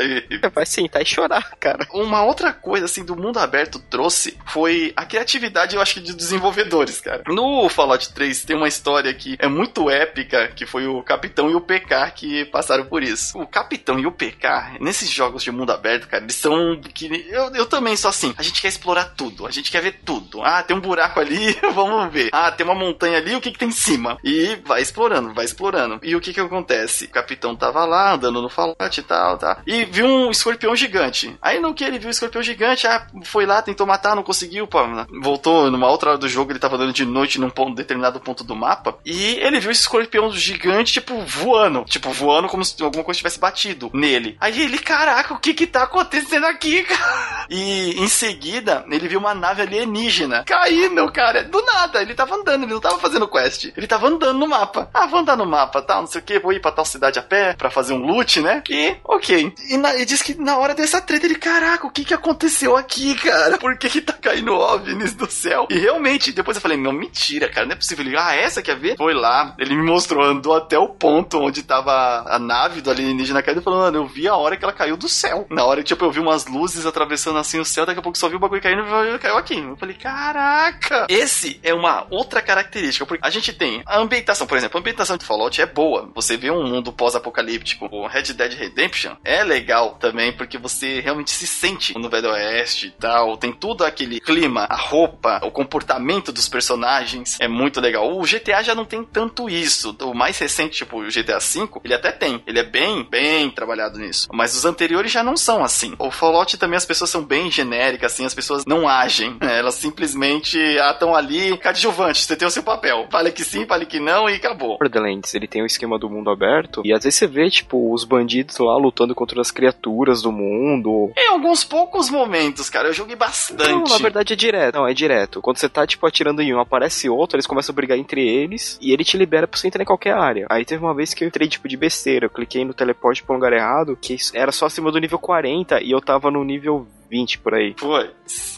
[0.52, 1.86] Vai sentar e chorar, cara.
[1.92, 6.14] Uma outra coisa, assim, do mundo aberto trouxe foi a criatividade, eu acho que, de
[6.14, 7.22] desenvolvedores, cara.
[7.26, 11.54] No Fallout 3 tem uma história que é muito épica, que foi o Capitão e
[11.54, 13.38] o PK que passaram por isso.
[13.38, 16.80] O Capitão e o PK, nesses jogos de mundo aberto, cara, eles são...
[16.94, 20.00] Que, eu, eu também sou assim, a gente quer explorar tudo, a gente quer ver
[20.04, 20.42] tudo.
[20.42, 22.30] Ah, tem um buraco ali, vamos ver.
[22.32, 24.18] Ah, tem uma montanha ali, o que que tem em cima?
[24.22, 26.00] E vai explorando, vai explorando.
[26.02, 27.06] E o que que acontece?
[27.06, 29.58] O Capitão tava lá, andando no Fallout e tal, tá?
[29.66, 31.36] E viu um escorpião gigante.
[31.42, 34.66] Aí no que ele viu o escorpião gigante, ah, foi lá, tentou matar, não conseguiu,
[34.66, 34.78] pô.
[35.20, 38.44] Voltou numa outra hora do jogo, ele tava dando de noite num ponto, determinado ponto
[38.44, 38.96] do mapa.
[39.04, 41.84] E ele viu esse escorpião gigante, tipo, voando.
[41.84, 44.36] Tipo, voando como se alguma coisa tivesse batido nele.
[44.40, 47.46] Aí ele, caraca, o que que tá acontecendo aqui, cara?
[47.50, 51.44] E em seguida, ele viu uma nave alienígena caindo, cara.
[51.44, 53.72] Do nada, ele tava andando, ele não tava fazendo quest.
[53.76, 54.88] Ele tava andando no mapa.
[54.92, 57.18] Ah, vou andar no mapa, tal, não sei o que, vou ir pra tal cidade
[57.18, 58.62] a pé pra fazer um loot, né?
[58.68, 59.52] E, ok.
[59.68, 62.76] E, na, e diz que na hora dessa treta ele, caraca, o que que aconteceu
[62.76, 63.58] aqui, cara?
[63.58, 65.66] Por que que tá caindo OVNIs do céu?
[65.70, 68.04] E realmente, depois eu falei, não, mentira, cara, não é possível.
[68.04, 68.96] Ele, ah, essa quer ver?
[68.96, 73.42] Foi lá, ele me mostrou, andou até o ponto onde tava a nave do alienígena
[73.42, 75.46] caindo falou, mano, eu vi a hora que ela caiu do céu.
[75.50, 78.18] Na hora que, tipo, eu vi umas luzes atravessando assim o céu, daqui a pouco
[78.18, 79.58] só vi o bagulho caindo e caiu aqui.
[79.58, 81.06] Eu falei, caraca!
[81.08, 85.16] Esse é uma outra característica, porque a gente tem a ambientação, por exemplo, a ambientação
[85.16, 86.10] de Fallout é boa.
[86.14, 91.46] Você vê um mundo pós-apocalíptico, Red Dead Redemption é legal também, porque você realmente se
[91.46, 93.36] sente no Velho Oeste e tal.
[93.36, 97.38] Tem tudo aquele clima, a roupa, o comportamento dos personagens.
[97.40, 98.16] É muito legal.
[98.16, 99.96] O GTA já não tem tanto isso.
[100.02, 102.42] O mais recente, tipo o GTA V, ele até tem.
[102.46, 104.28] Ele é bem, bem trabalhado nisso.
[104.32, 105.94] Mas os anteriores já não são assim.
[105.98, 109.36] O Fallout também as pessoas são bem genéricas, assim, as pessoas não agem.
[109.40, 109.58] Né?
[109.58, 112.24] Elas simplesmente estão ali coadjuvantes.
[112.24, 113.06] Você tem o seu papel.
[113.10, 114.78] Fale que sim, fale que não e acabou.
[114.78, 116.82] Borderlands, ele tem o esquema do mundo aberto.
[116.84, 121.12] E às vezes você vê, tipo, os bandidos lá lutando contra as criaturas do mundo.
[121.16, 122.88] Em alguns poucos momentos, cara.
[122.88, 123.70] Eu joguei bastante.
[123.70, 124.74] Não, na verdade é direto.
[124.74, 125.40] Não, é direto.
[125.40, 128.78] Quando você tá, tipo, atirando em um, aparece outro, eles começam a brigar entre eles
[128.80, 130.46] e ele te libera pra você entrar em qualquer área.
[130.50, 132.26] Aí teve uma vez que eu entrei, tipo, de besteira.
[132.26, 135.80] Eu cliquei no teleporte pra um lugar errado, que era só acima do nível 40
[135.82, 137.74] e eu tava no nível 20 por aí.
[137.78, 138.10] Foi.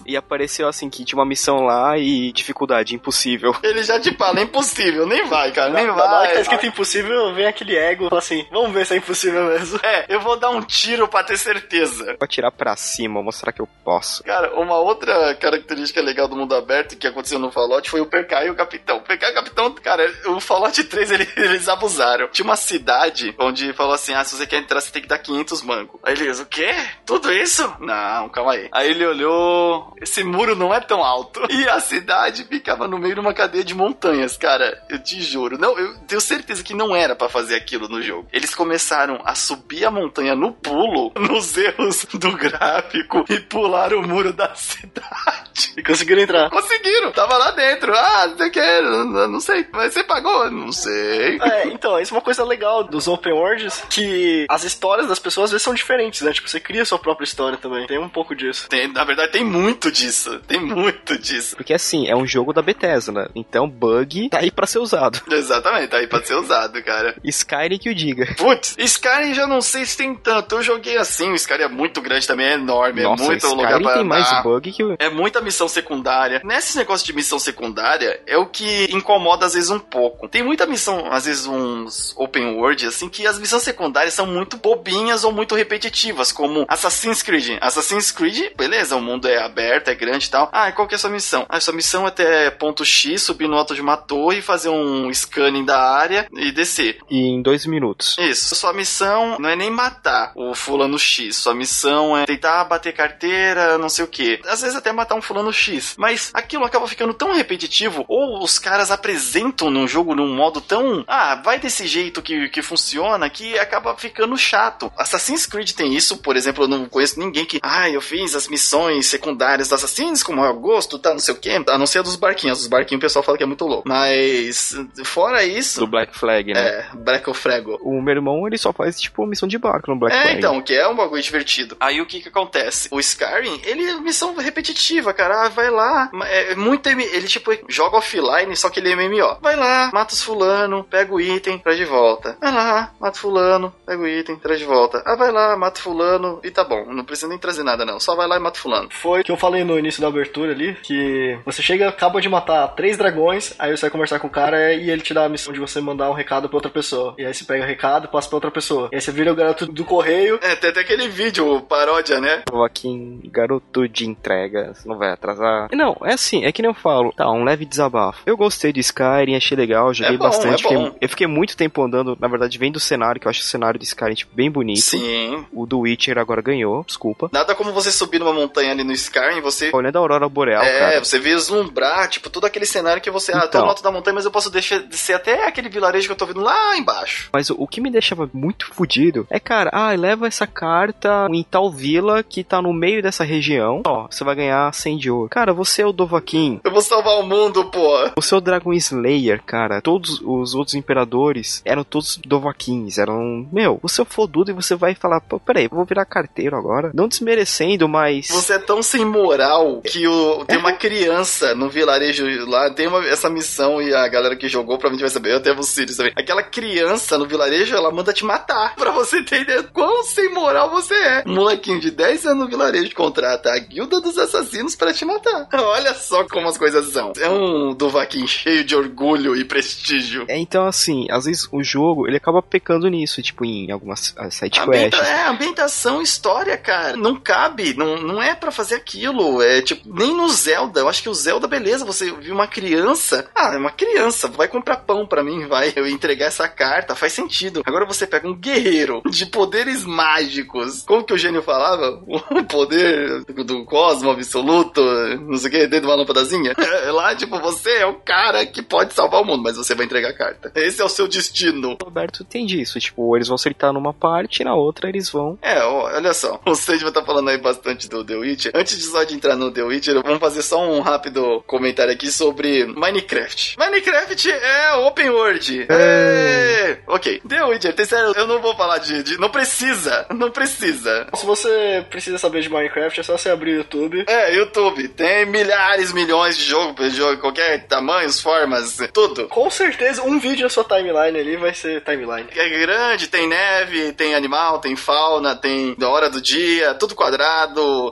[0.06, 3.54] E apareceu assim que tinha uma missão lá e dificuldade impossível.
[3.62, 6.40] Ele já te fala, é impossível, nem vai, cara, nem Na hora que tá vai.
[6.42, 9.78] escrito impossível, vem aquele ego fala assim: vamos ver se é impossível mesmo.
[9.82, 12.14] É, eu vou dar um tiro pra ter certeza.
[12.18, 14.22] Pra tirar pra cima, mostrar que eu posso.
[14.24, 18.46] Cara, uma outra característica legal do mundo aberto que aconteceu no Fallout foi o PK
[18.46, 18.98] e o Capitão.
[18.98, 22.28] O PK e o Capitão, cara, o Fallout 3 ele- eles abusaram.
[22.28, 25.18] Tinha uma cidade onde falou assim: ah, se você quer entrar, você tem que dar
[25.18, 26.00] 500 mangos.
[26.02, 26.72] Aí eles, o quê?
[27.04, 27.62] Tudo isso?
[27.80, 28.68] Não, calma aí.
[28.72, 31.40] Aí ele olhou, esse muro não é tão alto.
[31.50, 34.82] E a cidade ficava no meio de uma cadeia de montanhas, cara.
[34.88, 35.58] Eu te juro.
[35.58, 38.28] Não, eu tenho certeza que não era pra fazer aquilo no jogo.
[38.32, 44.06] Eles começaram a subir a montanha no pulo, nos erros do gráfico e pularam o
[44.06, 45.72] muro da cidade.
[45.76, 46.50] E conseguiram entrar.
[46.50, 47.92] Conseguiram, tava lá dentro.
[47.94, 48.82] Ah, você quer?
[48.82, 50.50] Não, não sei, mas você pagou?
[50.50, 51.38] Não sei.
[51.40, 55.46] É, então, isso é uma coisa legal dos open worlds, que as histórias das pessoas
[55.46, 56.32] às vezes são diferentes, né?
[56.32, 57.86] Tipo, você cria sua própria história também.
[57.86, 58.68] Tem um pouco disso.
[58.68, 60.38] Tem, na verdade, tem muito disso.
[60.46, 61.56] Tem muito disso.
[61.56, 63.28] Porque assim, é um jogo da Bethesda, né?
[63.34, 65.20] Então bug tá aí pra ser usado.
[65.30, 67.16] Exatamente, tá aí pra ser usado, cara.
[67.24, 68.34] Skyrim que o diga.
[68.36, 70.56] Putz, Skyrim já não sei se tem tanto.
[70.56, 73.56] Eu joguei assim, o Skyrim é muito grande também, é enorme, Nossa, é muito Skyrim
[73.62, 74.20] lugar pra tem andar.
[74.20, 74.96] mais bug que o...
[74.98, 76.40] É muita missão secundária.
[76.44, 80.28] Nesse negócio de missão secundária, é o que incomoda às vezes um pouco.
[80.28, 84.56] Tem muita missão, às vezes uns open world, assim, que as missões secundárias são muito
[84.56, 87.58] bobinhas ou muito repetitivas, como Assassin's Creed.
[87.60, 90.48] Assassin's Creed, beleza, o mundo é aberto, é grande e tal.
[90.52, 91.44] Ah, e qual que é a sua missão?
[91.48, 95.12] Ah, sua missão é até ponto X, subir no alto de uma torre, fazer um
[95.12, 96.98] scanning da área e descer.
[97.10, 98.16] E em dois minutos.
[98.18, 98.54] Isso.
[98.54, 101.36] Sua missão não é nem matar o fulano X.
[101.36, 104.40] Sua missão é tentar bater carteira, não sei o que.
[104.46, 105.94] Às vezes até matar um fulano X.
[105.98, 111.04] Mas aquilo acaba ficando tão repetitivo, ou os caras apresentam no jogo num modo tão.
[111.06, 114.90] Ah, vai desse jeito que, que funciona, que acaba ficando chato.
[114.96, 117.60] Assassin's Creed tem isso, por exemplo, eu não conheço ninguém que.
[117.62, 121.36] Ah, eu fiz as missões secundárias do Assassins com maior gosto, tá, não sei o
[121.36, 121.50] que.
[121.50, 122.60] A não ser dos barquinhos.
[122.60, 123.88] Os barquinhos o pessoal fala que é muito louco.
[123.88, 125.80] Mas, fora isso.
[125.80, 126.60] Do Black Flag, né?
[126.60, 127.78] É, Black of Frego.
[127.82, 130.38] O meu irmão, ele só faz, tipo, missão de barco no Black É, Flag.
[130.38, 131.76] então, que é um bagulho divertido.
[131.80, 132.88] Aí o que que acontece?
[132.90, 135.46] O Skyrim, ele é missão repetitiva, cara.
[135.46, 136.10] Ah, vai lá.
[136.24, 136.88] É muito.
[136.88, 139.38] M- Ele, tipo, joga offline, só que ele é MMO.
[139.42, 142.36] Vai lá, mata os fulano, pega o item, traz de volta.
[142.40, 145.02] Vai lá, mata o fulano, pega o item, traz de volta.
[145.04, 146.86] Ah, vai lá, mata o fulano e tá bom.
[146.92, 147.95] Não precisa nem trazer nada, não.
[148.00, 148.88] Só vai lá e mata o fulano.
[148.90, 152.66] Foi que eu falei no início da abertura ali, que você chega, acaba de matar
[152.68, 155.52] três dragões, aí você vai conversar com o cara e ele te dá a missão
[155.52, 157.14] de você mandar um recado pra outra pessoa.
[157.18, 158.88] E aí você pega o recado e passa pra outra pessoa.
[158.92, 160.38] E aí você vira o garoto do correio.
[160.42, 162.42] É, tem até aquele vídeo, paródia, né?
[162.46, 165.68] Tô aqui em garoto de entrega, você não vai atrasar.
[165.72, 167.12] Não, é assim, é que nem eu falo.
[167.12, 168.22] Tá, um leve desabafo.
[168.26, 170.54] Eu gostei do Skyrim, achei legal, joguei É bom, bastante.
[170.66, 173.40] é fiquei- eu fiquei muito tempo andando, na verdade, vendo o cenário, que eu acho
[173.40, 174.80] o cenário do Skyrim tipo, bem bonito.
[174.80, 175.44] Sim.
[175.52, 177.28] O do Witcher agora ganhou, desculpa.
[177.32, 180.78] Nada como você subir numa montanha ali no Skyrim, você Olhando a Aurora Boreal, é,
[180.78, 181.04] cara.
[181.04, 183.62] você vislumbrar, tipo, todo aquele cenário que você, ah, tô Então.
[183.62, 186.26] no alto da montanha, mas eu posso deixar, descer até aquele vilarejo que eu tô
[186.26, 187.28] vendo lá embaixo.
[187.32, 191.70] Mas o, que me deixava muito fudido é, cara, ah, leva essa carta em tal
[191.70, 193.82] vila que tá no meio dessa região.
[193.86, 195.28] Ó, você vai ganhar 100 de ouro.
[195.28, 196.60] Cara, você é o Dovahkiin.
[196.64, 198.10] Eu vou salvar o mundo, pô.
[198.16, 199.80] Você é o Dragon Slayer, cara.
[199.80, 202.98] Todos os outros imperadores eram todos Dovahkiins.
[202.98, 203.46] Eram.
[203.52, 206.56] Meu, você é o fodudo e você vai falar, pô, peraí, eu vou virar carteiro
[206.56, 206.90] agora.
[206.94, 208.28] Não desmerecendo, mas.
[208.28, 213.06] Você é tão sem moral que o, tem uma criança no vilarejo lá, tem uma,
[213.06, 216.12] essa missão e a galera que jogou provavelmente vai saber, eu até Sirius também.
[216.16, 218.74] Aquela criança no vilarejo, ela manda te matar.
[218.76, 221.24] Pra você entender quão sem moral você é.
[221.26, 225.48] Um molequinho de 10 anos no vilarejo contrata a guilda dos assassinos pra te matar.
[225.52, 227.12] Olha só como as coisas são.
[227.18, 230.24] É um Dovahkiin cheio de orgulho e prestígio.
[230.28, 234.30] É, então, assim, às vezes o jogo ele acaba pecando nisso, tipo, em algumas ah,
[234.30, 236.96] side Ambienta é, ambientação, história, cara.
[236.96, 239.42] Não cabe, não, não é pra fazer aquilo.
[239.42, 240.80] É tipo, nem no Zelda.
[240.80, 243.28] Eu acho que o Zelda, beleza, você viu uma criança.
[243.34, 247.12] Ah, é uma criança, vai comprar pão pra mim, vai eu entregar essa carta, faz
[247.12, 247.62] sentido.
[247.64, 250.82] Agora você pega um guerreiro de poderes mágicos.
[250.86, 252.02] Como que o gênio falava?
[252.36, 254.80] O poder do cosmo absoluto,
[255.20, 256.54] não sei o que, dentro de uma lâmpadazinha.
[256.58, 259.86] É Lá, tipo, você é o cara que pode salvar o mundo, mas você vai
[259.86, 260.52] entregar a carta.
[260.54, 261.76] Esse é o seu destino.
[261.80, 265.38] O Roberto tem disso, tipo, eles vão acertar numa parte e na outra eles vão.
[265.42, 266.40] É, olha só.
[266.46, 268.52] O Sage vai estar falando aí bastante do The Witcher.
[268.54, 272.10] Antes de só de entrar no The Witcher, vamos fazer só um rápido comentário aqui
[272.10, 273.56] sobre Minecraft.
[273.58, 275.66] Minecraft é open world.
[275.68, 276.78] É.
[276.86, 277.20] Ok.
[277.26, 280.06] The Witcher, tem sério, eu não vou falar de, de- Não precisa.
[280.10, 281.06] Não precisa.
[281.14, 284.04] Se você precisa saber de Minecraft, é só você abrir o YouTube.
[284.06, 284.46] É, YouTube.
[284.56, 284.88] YouTube.
[284.88, 289.28] Tem milhares, milhões de jogos, de jogo, qualquer tamanhos, formas, tudo.
[289.28, 292.28] Com certeza, um vídeo na sua timeline ali vai ser timeline.
[292.34, 297.45] É grande, tem neve, tem animal, tem fauna, tem da hora do dia, tudo quadrado.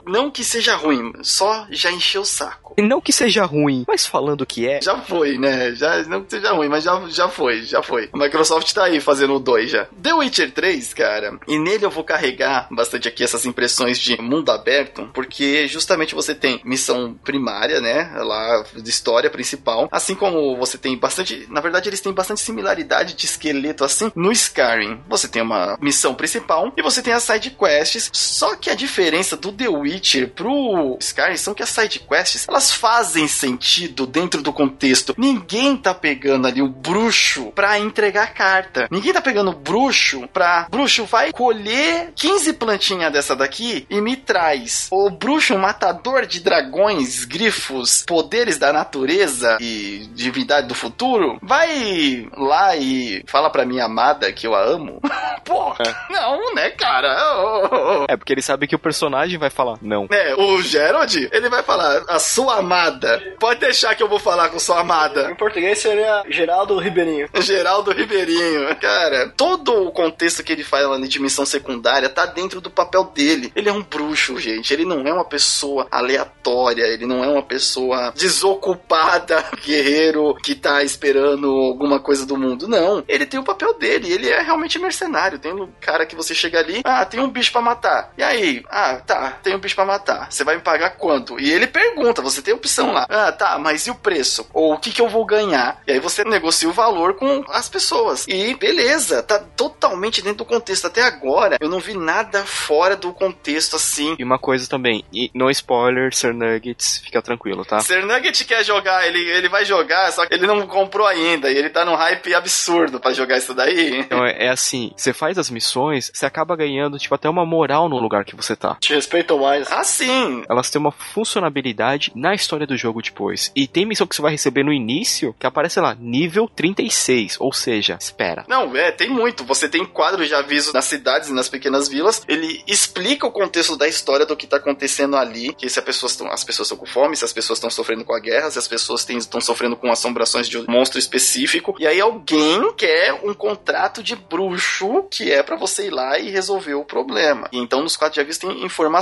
[0.05, 2.75] Não que seja ruim, só já encheu o saco.
[2.77, 4.81] E não que seja ruim, mas falando que é.
[4.81, 5.73] Já foi, né?
[5.75, 8.09] Já, não que seja ruim, mas já, já foi, já foi.
[8.11, 9.87] A Microsoft tá aí fazendo o 2 já.
[10.01, 14.51] The Witcher 3, cara, e nele eu vou carregar bastante aqui essas impressões de mundo
[14.51, 18.11] aberto, porque justamente você tem missão primária, né?
[18.17, 21.47] Lá de história principal, assim como você tem bastante.
[21.49, 25.01] Na verdade, eles têm bastante similaridade de esqueleto assim no Skyrim.
[25.07, 28.09] Você tem uma missão principal e você tem as side quests.
[28.13, 32.71] Só que a diferença do The Witcher pro Skyrim são que as side quests elas
[32.71, 35.13] fazem sentido dentro do contexto.
[35.17, 38.87] Ninguém tá pegando ali o bruxo pra entregar carta.
[38.91, 40.67] Ninguém tá pegando o bruxo pra.
[40.69, 44.87] Bruxo, vai colher 15 plantinhas dessa daqui e me traz.
[44.91, 52.75] O bruxo matador de dragões, grifos, poderes da natureza e divindade do futuro, vai lá
[52.75, 55.01] e fala pra minha amada que eu a amo.
[55.43, 57.15] Porra, não, né, cara?
[57.37, 58.05] Oh, oh, oh.
[58.09, 60.07] É porque ele sabe que o personagem vai falar não.
[60.11, 63.21] É, o Gerald, ele vai falar a sua amada.
[63.39, 65.31] Pode deixar que eu vou falar com sua amada.
[65.31, 67.29] Em português seria Geraldo Ribeirinho.
[67.41, 68.75] Geraldo Ribeirinho.
[68.77, 73.05] Cara, todo o contexto que ele faz lá de missão secundária tá dentro do papel
[73.05, 73.51] dele.
[73.55, 74.73] Ele é um bruxo, gente.
[74.73, 76.83] Ele não é uma pessoa aleatória.
[76.83, 82.67] Ele não é uma pessoa desocupada, guerreiro que tá esperando alguma coisa do mundo.
[82.67, 83.03] Não.
[83.07, 84.11] Ele tem o papel dele.
[84.11, 85.39] Ele é realmente mercenário.
[85.39, 88.13] Tem um cara que você chega ali, ah, tem um bicho para matar.
[88.17, 88.63] E aí?
[88.69, 90.31] Ah, tá, tem um bicho para matar.
[90.31, 91.39] Você vai me pagar quanto?
[91.39, 93.05] E ele pergunta, você tem opção lá.
[93.09, 94.47] Ah, tá, mas e o preço?
[94.53, 95.81] Ou o que que eu vou ganhar?
[95.87, 98.25] E aí você negocia o valor com as pessoas.
[98.27, 100.87] E beleza, tá totalmente dentro do contexto.
[100.87, 104.15] Até agora, eu não vi nada fora do contexto assim.
[104.17, 107.79] E uma coisa também, e no spoiler, Sir Nuggets, fica tranquilo, tá?
[107.79, 111.51] Sir Nugget quer jogar, ele, ele vai jogar, só que ele não comprou ainda.
[111.51, 113.99] E ele tá num hype absurdo para jogar isso daí.
[113.99, 117.89] Então é, é assim, você faz as missões, você acaba ganhando, tipo, até uma moral
[117.89, 118.75] no lugar que você tá.
[118.79, 119.71] Te respeitam mais.
[119.71, 120.43] Ah, sim.
[120.49, 123.51] Elas têm uma funcionabilidade na história do jogo depois.
[123.55, 127.53] E tem missão que você vai receber no início que aparece lá, nível 36, ou
[127.53, 128.43] seja, espera.
[128.47, 129.45] Não, é, tem muito.
[129.45, 132.23] Você tem quadros de aviso nas cidades e nas pequenas vilas.
[132.27, 135.53] Ele explica o contexto da história do que tá acontecendo ali.
[135.53, 138.03] Que se as pessoas estão as pessoas estão com fome, se as pessoas estão sofrendo
[138.03, 141.75] com a guerra, se as pessoas estão sofrendo com assombrações de um monstro específico.
[141.79, 146.29] E aí alguém quer um contrato de bruxo que é para você ir lá e
[146.29, 147.47] resolver o problema.
[147.51, 148.94] E então nos quadros de aviso tem informações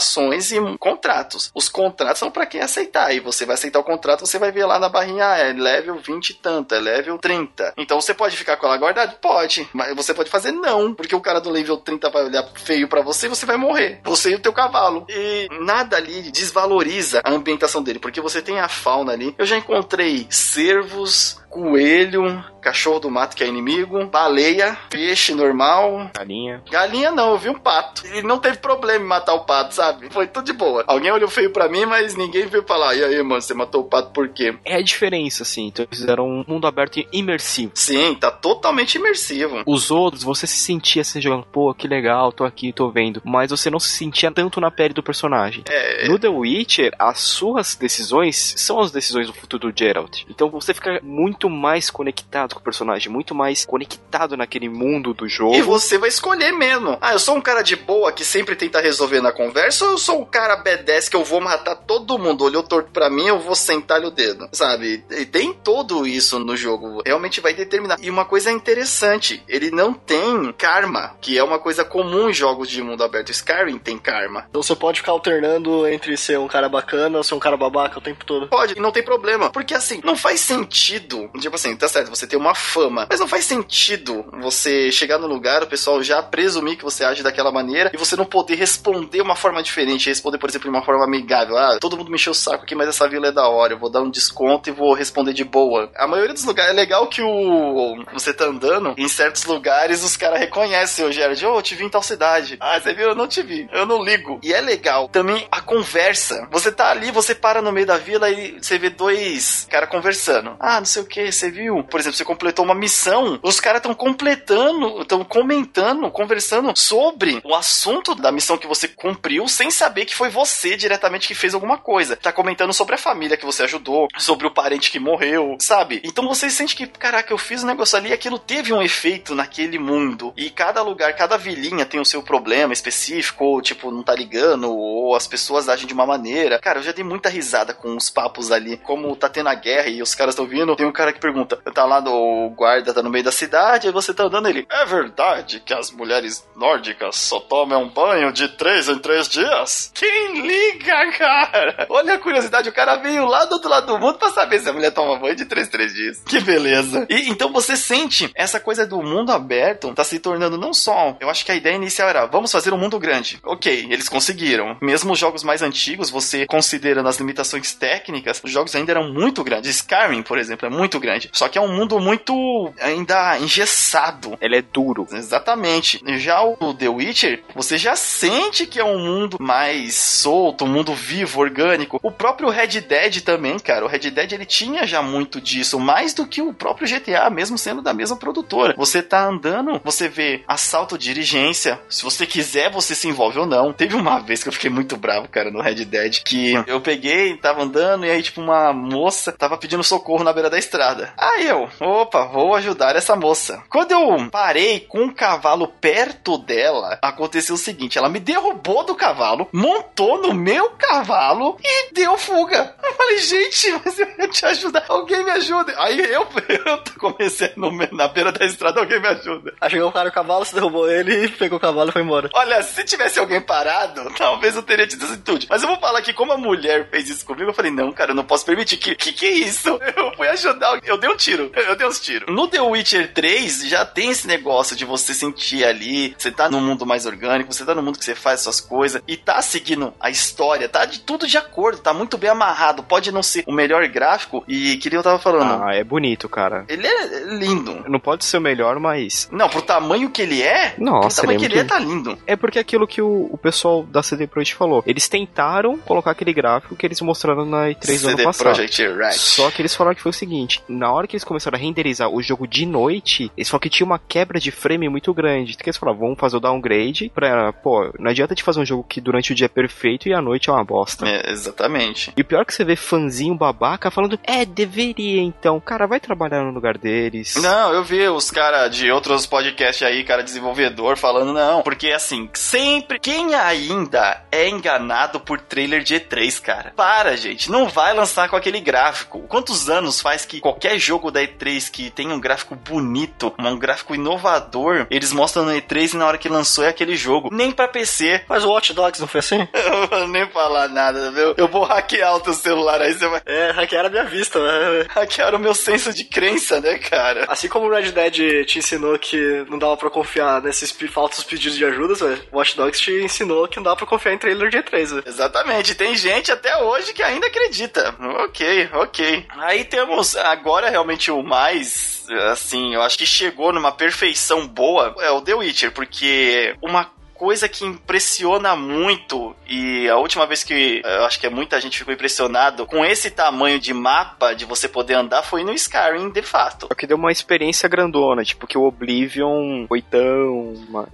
[0.52, 1.52] e contratos.
[1.54, 3.14] Os contratos são para quem aceitar.
[3.14, 5.98] E você vai aceitar o contrato, você vai ver lá na barrinha, ah, é level
[5.98, 7.74] 20 e tanto, é level 30.
[7.78, 9.14] Então você pode ficar com ela guardada?
[9.22, 9.68] Pode.
[9.74, 13.02] Mas você pode fazer não, porque o cara do level 30 vai olhar feio para
[13.02, 14.02] você e você vai morrer.
[14.04, 15.06] Você e o teu cavalo.
[15.10, 19.34] E nada ali desvaloriza a ambientação dele, porque você tem a fauna ali.
[19.38, 26.10] Eu já encontrei cervos, coelho, cachorro do mato que é inimigo, baleia, peixe normal.
[26.14, 26.64] Galinha.
[26.72, 28.08] Galinha não, eu vi um pato.
[28.08, 30.10] E não teve problema em matar o pato, sabe?
[30.10, 30.84] Foi tudo de boa.
[30.88, 32.96] Alguém olhou feio pra mim, mas ninguém veio falar.
[32.96, 34.56] E aí, mano, você matou o pato por quê?
[34.66, 35.68] É a diferença, assim.
[35.68, 37.72] Então eles fizeram um mundo aberto e imersivo.
[37.76, 39.62] Sim, tá totalmente imersivo.
[39.66, 43.22] Os outros, você se sentia assim, jogando, pô, que legal, tô aqui, tô vendo.
[43.24, 45.64] Mas você não se sentia tanto na pele do personagem.
[45.70, 46.08] É.
[46.08, 50.24] No The Witcher, as suas decisões são as decisões do futuro do Geralt.
[50.30, 55.28] Então você fica muito mais conectado com o personagem, muito mais conectado naquele mundo do
[55.28, 55.56] jogo.
[55.56, 56.98] E você vai escolher mesmo.
[57.02, 59.98] Ah, eu sou um cara de boa que sempre tenta resolver na conversa ou eu
[59.98, 62.44] sou um cara B10 que eu vou matar todo mundo?
[62.44, 65.04] Olhou torto pra mim, eu vou sentar-lhe o dedo, sabe?
[65.12, 67.02] E tem todo isso no jogo.
[67.06, 67.98] Realmente vai determinar.
[68.02, 72.70] E uma coisa interessante, ele não tem karma, que é uma coisa comum em jogos
[72.70, 73.32] de mundo aberto.
[73.32, 74.46] Skyrim tem karma.
[74.50, 78.00] Então você pode ficar alternando entre ser um cara bacana ou ser um cara babaca
[78.00, 78.48] o tempo todo.
[78.48, 79.50] Pode, e não tem problema.
[79.50, 81.30] Porque assim, não faz sentido.
[81.40, 83.08] Tipo assim, tá certo, você tem uma fama.
[83.10, 87.24] Mas não faz sentido você chegar no lugar, o pessoal já presumir que você age
[87.24, 90.10] daquela maneira e você não poder responder uma forma diferente.
[90.10, 91.58] Responder, por exemplo, de uma forma amigável.
[91.58, 93.74] Ah, todo mundo me encheu o saco aqui, mas essa vila é da hora.
[93.74, 95.92] Eu vou dar um desconto e vou responder de boa.
[95.96, 98.04] A maioria dos lugares é legal que o.
[98.14, 101.46] Você tá andando, em certos lugares os caras reconhecem o Gerard.
[101.46, 102.58] Ô, oh, te vi em tal cidade.
[102.60, 103.10] Ah, você viu?
[103.10, 103.68] Eu não te vi.
[103.72, 104.40] Eu não ligo.
[104.44, 105.08] E é legal.
[105.10, 106.48] Também a conversa.
[106.52, 110.56] Você tá ali, você para no meio da vila e você vê dois caras conversando.
[110.60, 111.23] Ah, não sei o que.
[111.32, 116.74] Você viu, por exemplo, você completou uma missão, os caras estão completando, estão comentando, conversando
[116.76, 121.36] sobre o assunto da missão que você cumpriu, sem saber que foi você diretamente que
[121.36, 122.16] fez alguma coisa.
[122.16, 126.02] Tá comentando sobre a família que você ajudou, sobre o parente que morreu, sabe?
[126.04, 129.36] Então você sente que, caraca, eu fiz um negócio ali e aquilo teve um efeito
[129.36, 130.34] naquele mundo.
[130.38, 134.72] E cada lugar, cada vilinha tem o seu problema específico, ou tipo, não tá ligando,
[134.72, 136.60] ou as pessoas agem de uma maneira.
[136.60, 138.78] Cara, eu já dei muita risada com os papos ali.
[138.78, 141.58] Como tá tendo a guerra e os caras estão vindo, tem um cara que pergunta:
[141.74, 144.66] tá lá no guarda, tá no meio da cidade, aí você tá andando ele.
[144.70, 149.92] É verdade que as mulheres nórdicas só tomam um banho de três em três dias?
[149.94, 151.88] Quem liga, cara?
[151.90, 154.70] Olha a curiosidade, o cara veio lá do outro lado do mundo pra saber se
[154.70, 156.22] a mulher toma banho de três em três dias.
[156.26, 157.06] Que beleza.
[157.10, 161.18] E então você sente essa coisa do mundo aberto tá se tornando não só.
[161.20, 163.40] Eu acho que a ideia inicial era vamos fazer um mundo grande.
[163.44, 164.78] Ok, eles conseguiram.
[164.82, 169.44] Mesmo os jogos mais antigos, você considerando as limitações técnicas, os jogos ainda eram muito
[169.44, 169.76] grandes.
[169.76, 171.30] Skyrim, por exemplo, é muito grande.
[171.34, 174.38] Só que é um mundo muito ainda engessado.
[174.42, 175.08] Ele é duro.
[175.12, 176.02] Exatamente.
[176.20, 180.94] Já o The Witcher, você já sente que é um mundo mais solto, um mundo
[180.94, 182.00] vivo, orgânico.
[182.02, 183.86] O próprio Red Dead também, cara.
[183.86, 187.58] O Red Dead ele tinha já muito disso, mais do que o próprio GTA, mesmo
[187.58, 188.74] sendo da mesma produtora.
[188.78, 191.80] Você tá andando, você vê assalto dirigência.
[191.90, 193.74] Se você quiser, você se envolve ou não.
[193.74, 197.36] Teve uma vez que eu fiquei muito bravo, cara, no Red Dead, que eu peguei,
[197.38, 200.83] tava andando e aí, tipo, uma moça tava pedindo socorro na beira da estrada.
[201.18, 203.64] Aí eu, opa, vou ajudar essa moça.
[203.70, 208.96] Quando eu parei com o cavalo perto dela, aconteceu o seguinte: ela me derrubou do
[208.96, 212.76] cavalo, montou no meu cavalo e deu fuga.
[212.84, 214.86] Eu falei, gente, mas eu ia te ajudar.
[214.88, 215.74] Alguém me ajuda.
[215.78, 216.28] Aí eu,
[216.66, 219.54] eu comecei no, na beira da estrada, alguém me ajuda.
[219.60, 222.30] Aí chegou o cara o cavalo, você derrubou ele, pegou o cavalo e foi embora.
[222.34, 225.48] Olha, se tivesse alguém parado, talvez eu teria tido essa atitude.
[225.50, 228.12] Mas eu vou falar que como a mulher fez isso comigo, eu falei, não, cara,
[228.12, 228.78] eu não posso permitir.
[228.78, 229.70] Que que, que é isso?
[229.96, 230.73] Eu fui ajudar.
[230.84, 231.52] Eu dei um tiro.
[231.56, 232.34] Eu dei uns tiros.
[232.34, 236.62] No The Witcher 3, já tem esse negócio de você sentir ali, você tá num
[236.62, 239.94] mundo mais orgânico, você tá no mundo que você faz suas coisas e tá seguindo
[240.00, 242.84] a história, tá de tudo de acordo, tá muito bem amarrado.
[242.84, 245.64] Pode não ser o melhor gráfico e que eu tava falando.
[245.64, 246.66] Ah, é bonito, cara.
[246.68, 247.84] Ele é lindo.
[247.88, 249.28] Não pode ser o melhor, mas.
[249.32, 252.18] Não, pro tamanho que ele é, Nossa, pro tamanho que ele é é, tá lindo.
[252.28, 254.84] É porque aquilo que o, o pessoal da CD Projekt falou.
[254.86, 258.44] Eles tentaram colocar aquele gráfico que eles mostraram na E3 do ano CD passado.
[258.56, 259.14] Projekt Red.
[259.14, 262.10] Só que eles falaram que foi o seguinte: na hora que eles começaram a renderizar
[262.10, 265.54] o jogo de noite, eles falaram que tinha uma quebra de frame muito grande.
[265.54, 267.54] Então eles falaram, vamos fazer o downgrade pra.
[267.54, 270.22] Pô, não adianta te fazer um jogo que durante o dia é perfeito e à
[270.22, 271.08] noite é uma bosta.
[271.08, 272.14] É, exatamente.
[272.16, 275.60] E o pior é que você vê fãzinho babaca falando, é, deveria então.
[275.60, 277.36] Cara, vai trabalhar no lugar deles.
[277.42, 281.62] Não, eu vi os caras de outros podcasts aí, cara desenvolvedor, falando não.
[281.62, 283.00] Porque assim, sempre.
[283.00, 286.74] Quem ainda é enganado por trailer de E3, cara?
[286.76, 287.52] Para, gente.
[287.52, 289.22] Não vai lançar com aquele gráfico.
[289.28, 293.96] Quantos anos faz que qualquer jogo da E3 que tem um gráfico bonito, um gráfico
[293.96, 297.30] inovador, eles mostram no E3 e na hora que lançou é aquele jogo?
[297.32, 298.24] Nem pra PC.
[298.30, 299.48] Mas o Watch Dogs não foi assim?
[299.54, 301.34] Eu vou nem falar nada, viu?
[301.38, 303.22] Eu vou hackear o teu celular aí, você vai.
[303.26, 304.86] É, hackearam a minha vista, né?
[304.90, 307.26] Hackear o meu senso de crença, né, cara?
[307.28, 311.58] Assim como o Red Dead te ensinou que não dava pra confiar nesses falsos pedidos
[311.58, 314.58] de ajuda, o Watch Dogs te ensinou que não dava pra confiar em trailer de
[314.58, 315.04] E3, velho.
[315.06, 317.96] Exatamente, tem gente até hoje que ainda acredita.
[318.26, 319.26] Ok, ok.
[319.30, 325.10] Aí temos agora realmente o mais, assim, eu acho que chegou numa perfeição boa é
[325.10, 331.06] o The Witcher, porque uma coisa que impressiona muito e a última vez que eu
[331.06, 335.24] acho que muita gente ficou impressionado com esse tamanho de mapa de você poder andar
[335.24, 336.68] foi no Skyrim, de fato.
[336.68, 340.54] Só que deu uma experiência grandona, tipo que o Oblivion foi tão.
[340.68, 340.88] uma-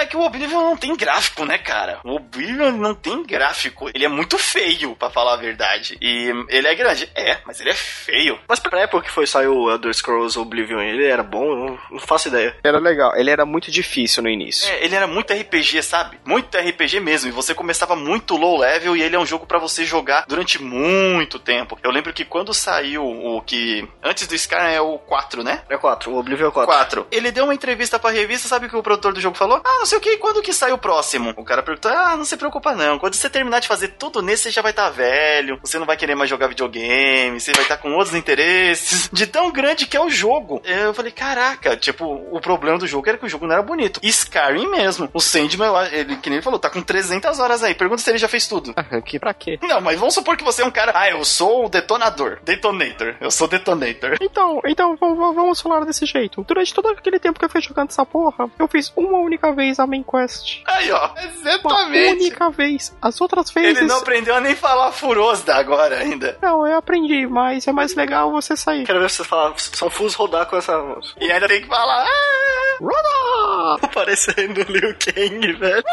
[0.00, 2.00] É que o Oblivion não tem gráfico, né, cara?
[2.04, 3.90] O Oblivion não tem gráfico.
[3.94, 5.96] Ele é muito feio, pra falar a verdade.
[6.00, 7.10] E ele é grande.
[7.14, 8.38] É, mas ele é feio.
[8.48, 11.44] Mas pra época que foi saiu o Elder Scrolls Oblivion, ele era bom?
[11.44, 12.56] Eu não, não faço ideia.
[12.62, 14.70] Era legal, ele era muito difícil no início.
[14.72, 16.18] É, ele era muito RPG, sabe?
[16.24, 17.28] Muito RPG mesmo.
[17.28, 20.62] E você começava muito low level e ele é um jogo pra você jogar durante
[20.62, 21.78] muito tempo.
[21.82, 23.88] Eu lembro que quando saiu o que.
[24.02, 25.62] Antes do Skyrim é o 4, né?
[25.68, 26.72] É 4, o Oblivion é 4.
[26.72, 27.06] 4.
[27.10, 29.60] Ele deu uma entrevista pra revista, sabe o que o produtor do jogo falou?
[29.64, 31.34] Ah, não sei o que, quando que sai o próximo?
[31.36, 32.98] O cara perguntou, ah, não se preocupa não.
[32.98, 35.96] Quando você terminar de fazer tudo nesse, você já vai estar velho, você não vai
[35.96, 39.08] querer mais jogar videogame, você vai estar com outros interesses.
[39.12, 40.62] De tão grande que é o jogo.
[40.64, 44.00] Eu falei, caraca, tipo, o problema do jogo era que o jogo não era bonito.
[44.02, 45.08] Skyrim mesmo.
[45.12, 47.74] O Sam Sandman, ele, que nem ele falou, tá com 300 horas aí.
[47.74, 48.74] Pergunta se ele já fez tudo.
[49.04, 49.58] que pra quê?
[49.62, 50.92] Não, mas vamos supor que você é um cara.
[50.94, 52.38] Ah, eu sou o detonador.
[52.42, 53.14] Detonator.
[53.20, 54.16] Eu sou detonator.
[54.20, 56.44] Então, então vamos, falar desse jeito.
[56.44, 59.78] Durante todo aquele tempo que eu fui jogando essa porra, eu fiz uma única vez
[59.78, 60.62] a main quest.
[60.66, 61.08] Aí, ó.
[61.08, 62.12] Uma Exatamente.
[62.22, 62.96] única vez.
[63.00, 63.78] As outras vezes.
[63.78, 66.36] Ele não aprendeu a nem falar furosda agora ainda.
[66.42, 68.84] Não, eu aprendi, mas é mais legal você sair.
[68.84, 70.72] Quero ver você falar São Fus rodar com essa.
[71.20, 72.04] E ainda tem que falar.
[72.04, 72.48] "Ah!"
[72.80, 73.88] Roda!
[73.92, 75.84] Parecendo o Liu Kang, velho.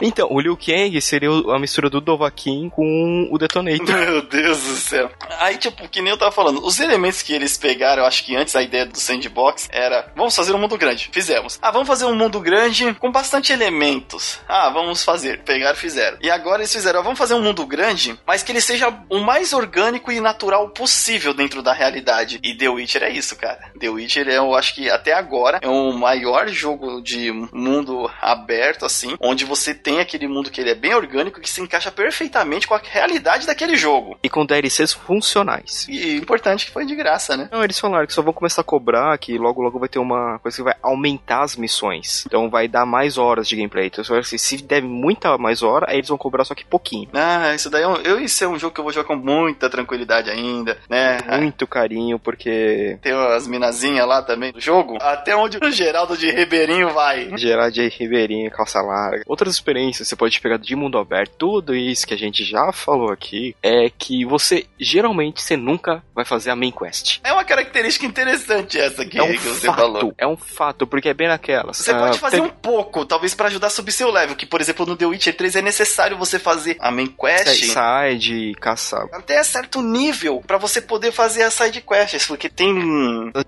[0.00, 3.86] Então, o Liu Kang seria a mistura do Dovahkiin com o Detonator.
[3.94, 5.10] Meu Deus do céu.
[5.38, 8.34] Aí, tipo, que nem eu tava falando, os elementos que eles pegaram, eu acho que
[8.34, 11.10] antes a ideia do sandbox era: vamos fazer um mundo grande.
[11.12, 11.58] Fizemos.
[11.60, 14.40] Ah, vamos fazer um mundo grande com bastante elementos.
[14.48, 15.42] Ah, vamos fazer.
[15.42, 16.18] Pegaram fizeram.
[16.20, 19.18] E agora eles fizeram: ah, vamos fazer um mundo grande, mas que ele seja o
[19.20, 22.40] mais orgânico e natural possível dentro da realidade.
[22.42, 23.72] E The Witcher é isso, cara.
[23.78, 28.51] The Witcher é, eu acho que até agora, é o maior jogo de mundo aberto,
[28.84, 32.66] assim, onde você tem aquele mundo que ele é bem orgânico, que se encaixa perfeitamente
[32.66, 34.18] com a realidade daquele jogo.
[34.22, 35.86] E com DLCs funcionais.
[35.88, 37.48] E importante que foi de graça, né?
[37.50, 40.38] Não, eles falaram que só vão começar a cobrar, que logo logo vai ter uma
[40.38, 42.24] coisa que vai aumentar as missões.
[42.26, 43.86] Então vai dar mais horas de gameplay.
[43.86, 47.08] Então assim, se der muita mais hora, aí eles vão cobrar só que pouquinho.
[47.12, 49.16] Ah, isso daí é um, eu, isso é um jogo que eu vou jogar com
[49.16, 51.18] muita tranquilidade ainda, né?
[51.38, 54.96] Muito carinho, porque Tem as minazinhas lá também do jogo.
[55.00, 57.30] Até onde o Geraldo de Ribeirinho vai.
[57.36, 59.22] Gerard Ribeirinho, calça larga.
[59.26, 63.10] Outras experiências você pode pegar de mundo aberto, tudo isso que a gente já falou
[63.10, 67.20] aqui, é que você geralmente você nunca vai fazer a main quest.
[67.24, 70.14] É uma característica interessante essa aqui É um que você fato, falou.
[70.18, 71.76] é um fato, porque é bem naquelas.
[71.78, 74.46] Você Ah, pode fazer tem- um pouco, talvez pra ajudar a subir seu level, que
[74.46, 79.06] por exemplo no The Witcher 3 é necessário você fazer a main quest side, caçar
[79.12, 82.72] até certo nível pra você poder fazer as side quests, porque tem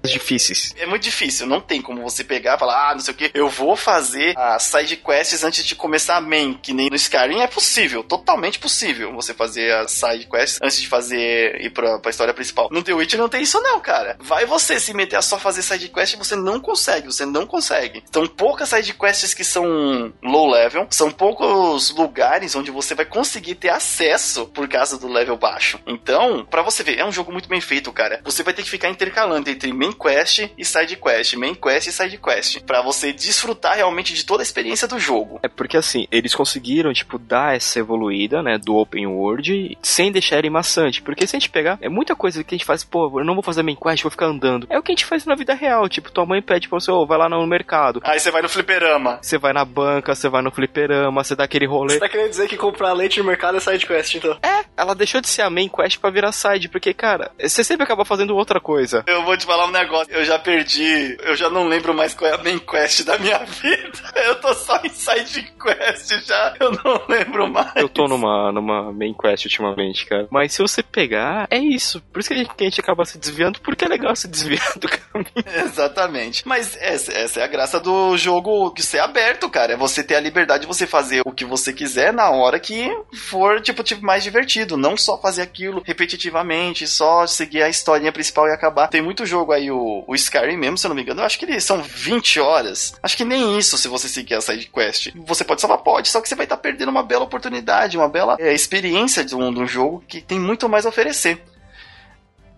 [0.03, 0.75] difíceis.
[0.79, 3.31] é muito difícil, não tem como você pegar e falar, ah, não sei o que,
[3.35, 7.41] eu vou fazer as side quests antes de começar a main, que nem no Skyrim
[7.41, 12.11] é possível, totalmente possível você fazer as side quests antes de fazer ir pra, pra
[12.11, 12.69] história principal.
[12.71, 14.17] No The Witcher não tem isso não, cara.
[14.21, 18.03] Vai você se meter a só fazer side quest, você não consegue, você não consegue.
[18.13, 23.55] São poucas side quests que são low level, são poucos lugares onde você vai conseguir
[23.55, 25.79] ter acesso por causa do level baixo.
[25.87, 28.21] Então, pra você ver, é um jogo muito bem feito, cara.
[28.25, 31.93] Você vai ter que ficar intercalando entre main quest e side quest, main quest e
[31.93, 35.39] side quest, Pra você desfrutar realmente de toda a experiência do jogo.
[35.43, 40.39] É porque assim, eles conseguiram, tipo, dar essa evoluída, né, do open world, sem deixar
[40.39, 41.03] ele maçante.
[41.03, 43.35] Porque se a gente pegar, é muita coisa que a gente faz, pô, eu não
[43.35, 44.67] vou fazer main quest, vou ficar andando.
[44.71, 46.91] É o que a gente faz na vida real, tipo, tua mãe pede pra você,
[46.91, 48.01] ô, vai lá no mercado.
[48.05, 49.19] Aí você vai no fliperama.
[49.23, 51.95] Você vai na banca, você vai no fliperama, você dá aquele rolê.
[51.95, 54.37] Você tá querendo dizer que comprar leite no mercado é side quest, então?
[54.43, 57.85] É, ela deixou de ser a main quest pra virar side, porque, cara, você sempre
[57.85, 59.05] acaba fazendo outra coisa.
[59.07, 62.31] Eu vou te falar um negócio, eu já perdi, eu já não lembro mais qual
[62.31, 63.99] é a main quest da minha vida.
[64.27, 67.73] Eu tô só em side quest já, eu não lembro mais.
[67.77, 70.27] Eu tô numa, numa main quest ultimamente, cara.
[70.31, 72.01] Mas se você pegar, é isso.
[72.13, 74.29] Por isso que a gente, que a gente acaba se desviando, porque é legal se
[74.29, 75.31] desviar do caminho.
[75.65, 76.47] Exatamente.
[76.47, 79.75] Mas essa, essa é a graça do jogo de ser aberto, cara.
[79.75, 82.89] É você ter a liberdade de você fazer o que você quiser na hora que
[83.15, 84.77] for, tipo, tipo, mais divertido.
[84.77, 88.89] Não só fazer aquilo repetitivamente, só seguir a historinha principal e acabar.
[88.89, 91.21] Tem muito jogo aí, o, o Skyrim mesmo, se eu não me engano.
[91.21, 92.95] Eu acho que eles são 20 horas.
[93.03, 95.13] Acho que nem isso se você seguir a side quest.
[95.27, 98.37] Você pode salvar, pode, só que você vai estar perdendo uma bela oportunidade, uma bela
[98.39, 101.43] é, experiência de um, de um jogo que tem muito mais a oferecer.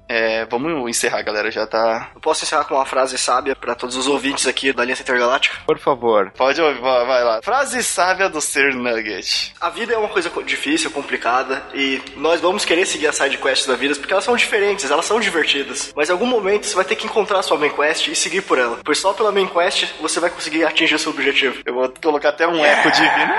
[0.09, 1.51] É, vamos encerrar, galera.
[1.51, 4.83] Já tá Eu posso encerrar com uma frase sábia pra todos os ouvintes aqui da
[4.83, 5.57] Aliança Intergaláctica?
[5.67, 6.31] Por favor.
[6.37, 7.41] Pode ouvir, vai lá.
[7.43, 9.53] Frase sábia do Ser Nugget.
[9.61, 13.37] A vida é uma coisa co- difícil, complicada, e nós vamos querer seguir as side
[13.39, 15.93] quests da vida porque elas são diferentes, elas são divertidas.
[15.97, 18.43] Mas em algum momento você vai ter que encontrar a sua main quest e seguir
[18.43, 18.79] por ela.
[18.85, 21.61] Pois só pela main quest você vai conseguir atingir o seu objetivo.
[21.65, 23.35] Eu vou colocar até um eco divino.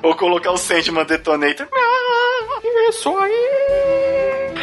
[0.00, 1.66] Vou colocar o Sandman Detonator.
[2.88, 4.01] Isso aí!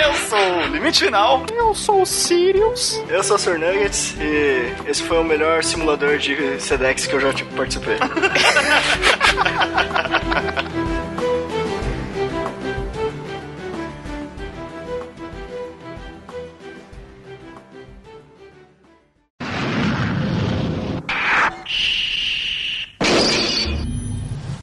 [0.02, 1.46] Eu sou o Limite Final.
[1.54, 3.04] Eu sou o Sirius.
[3.10, 3.60] Eu sou o Sr.
[3.60, 7.98] Nuggets e esse foi o melhor simulador de Sedex que eu já tipo, participei.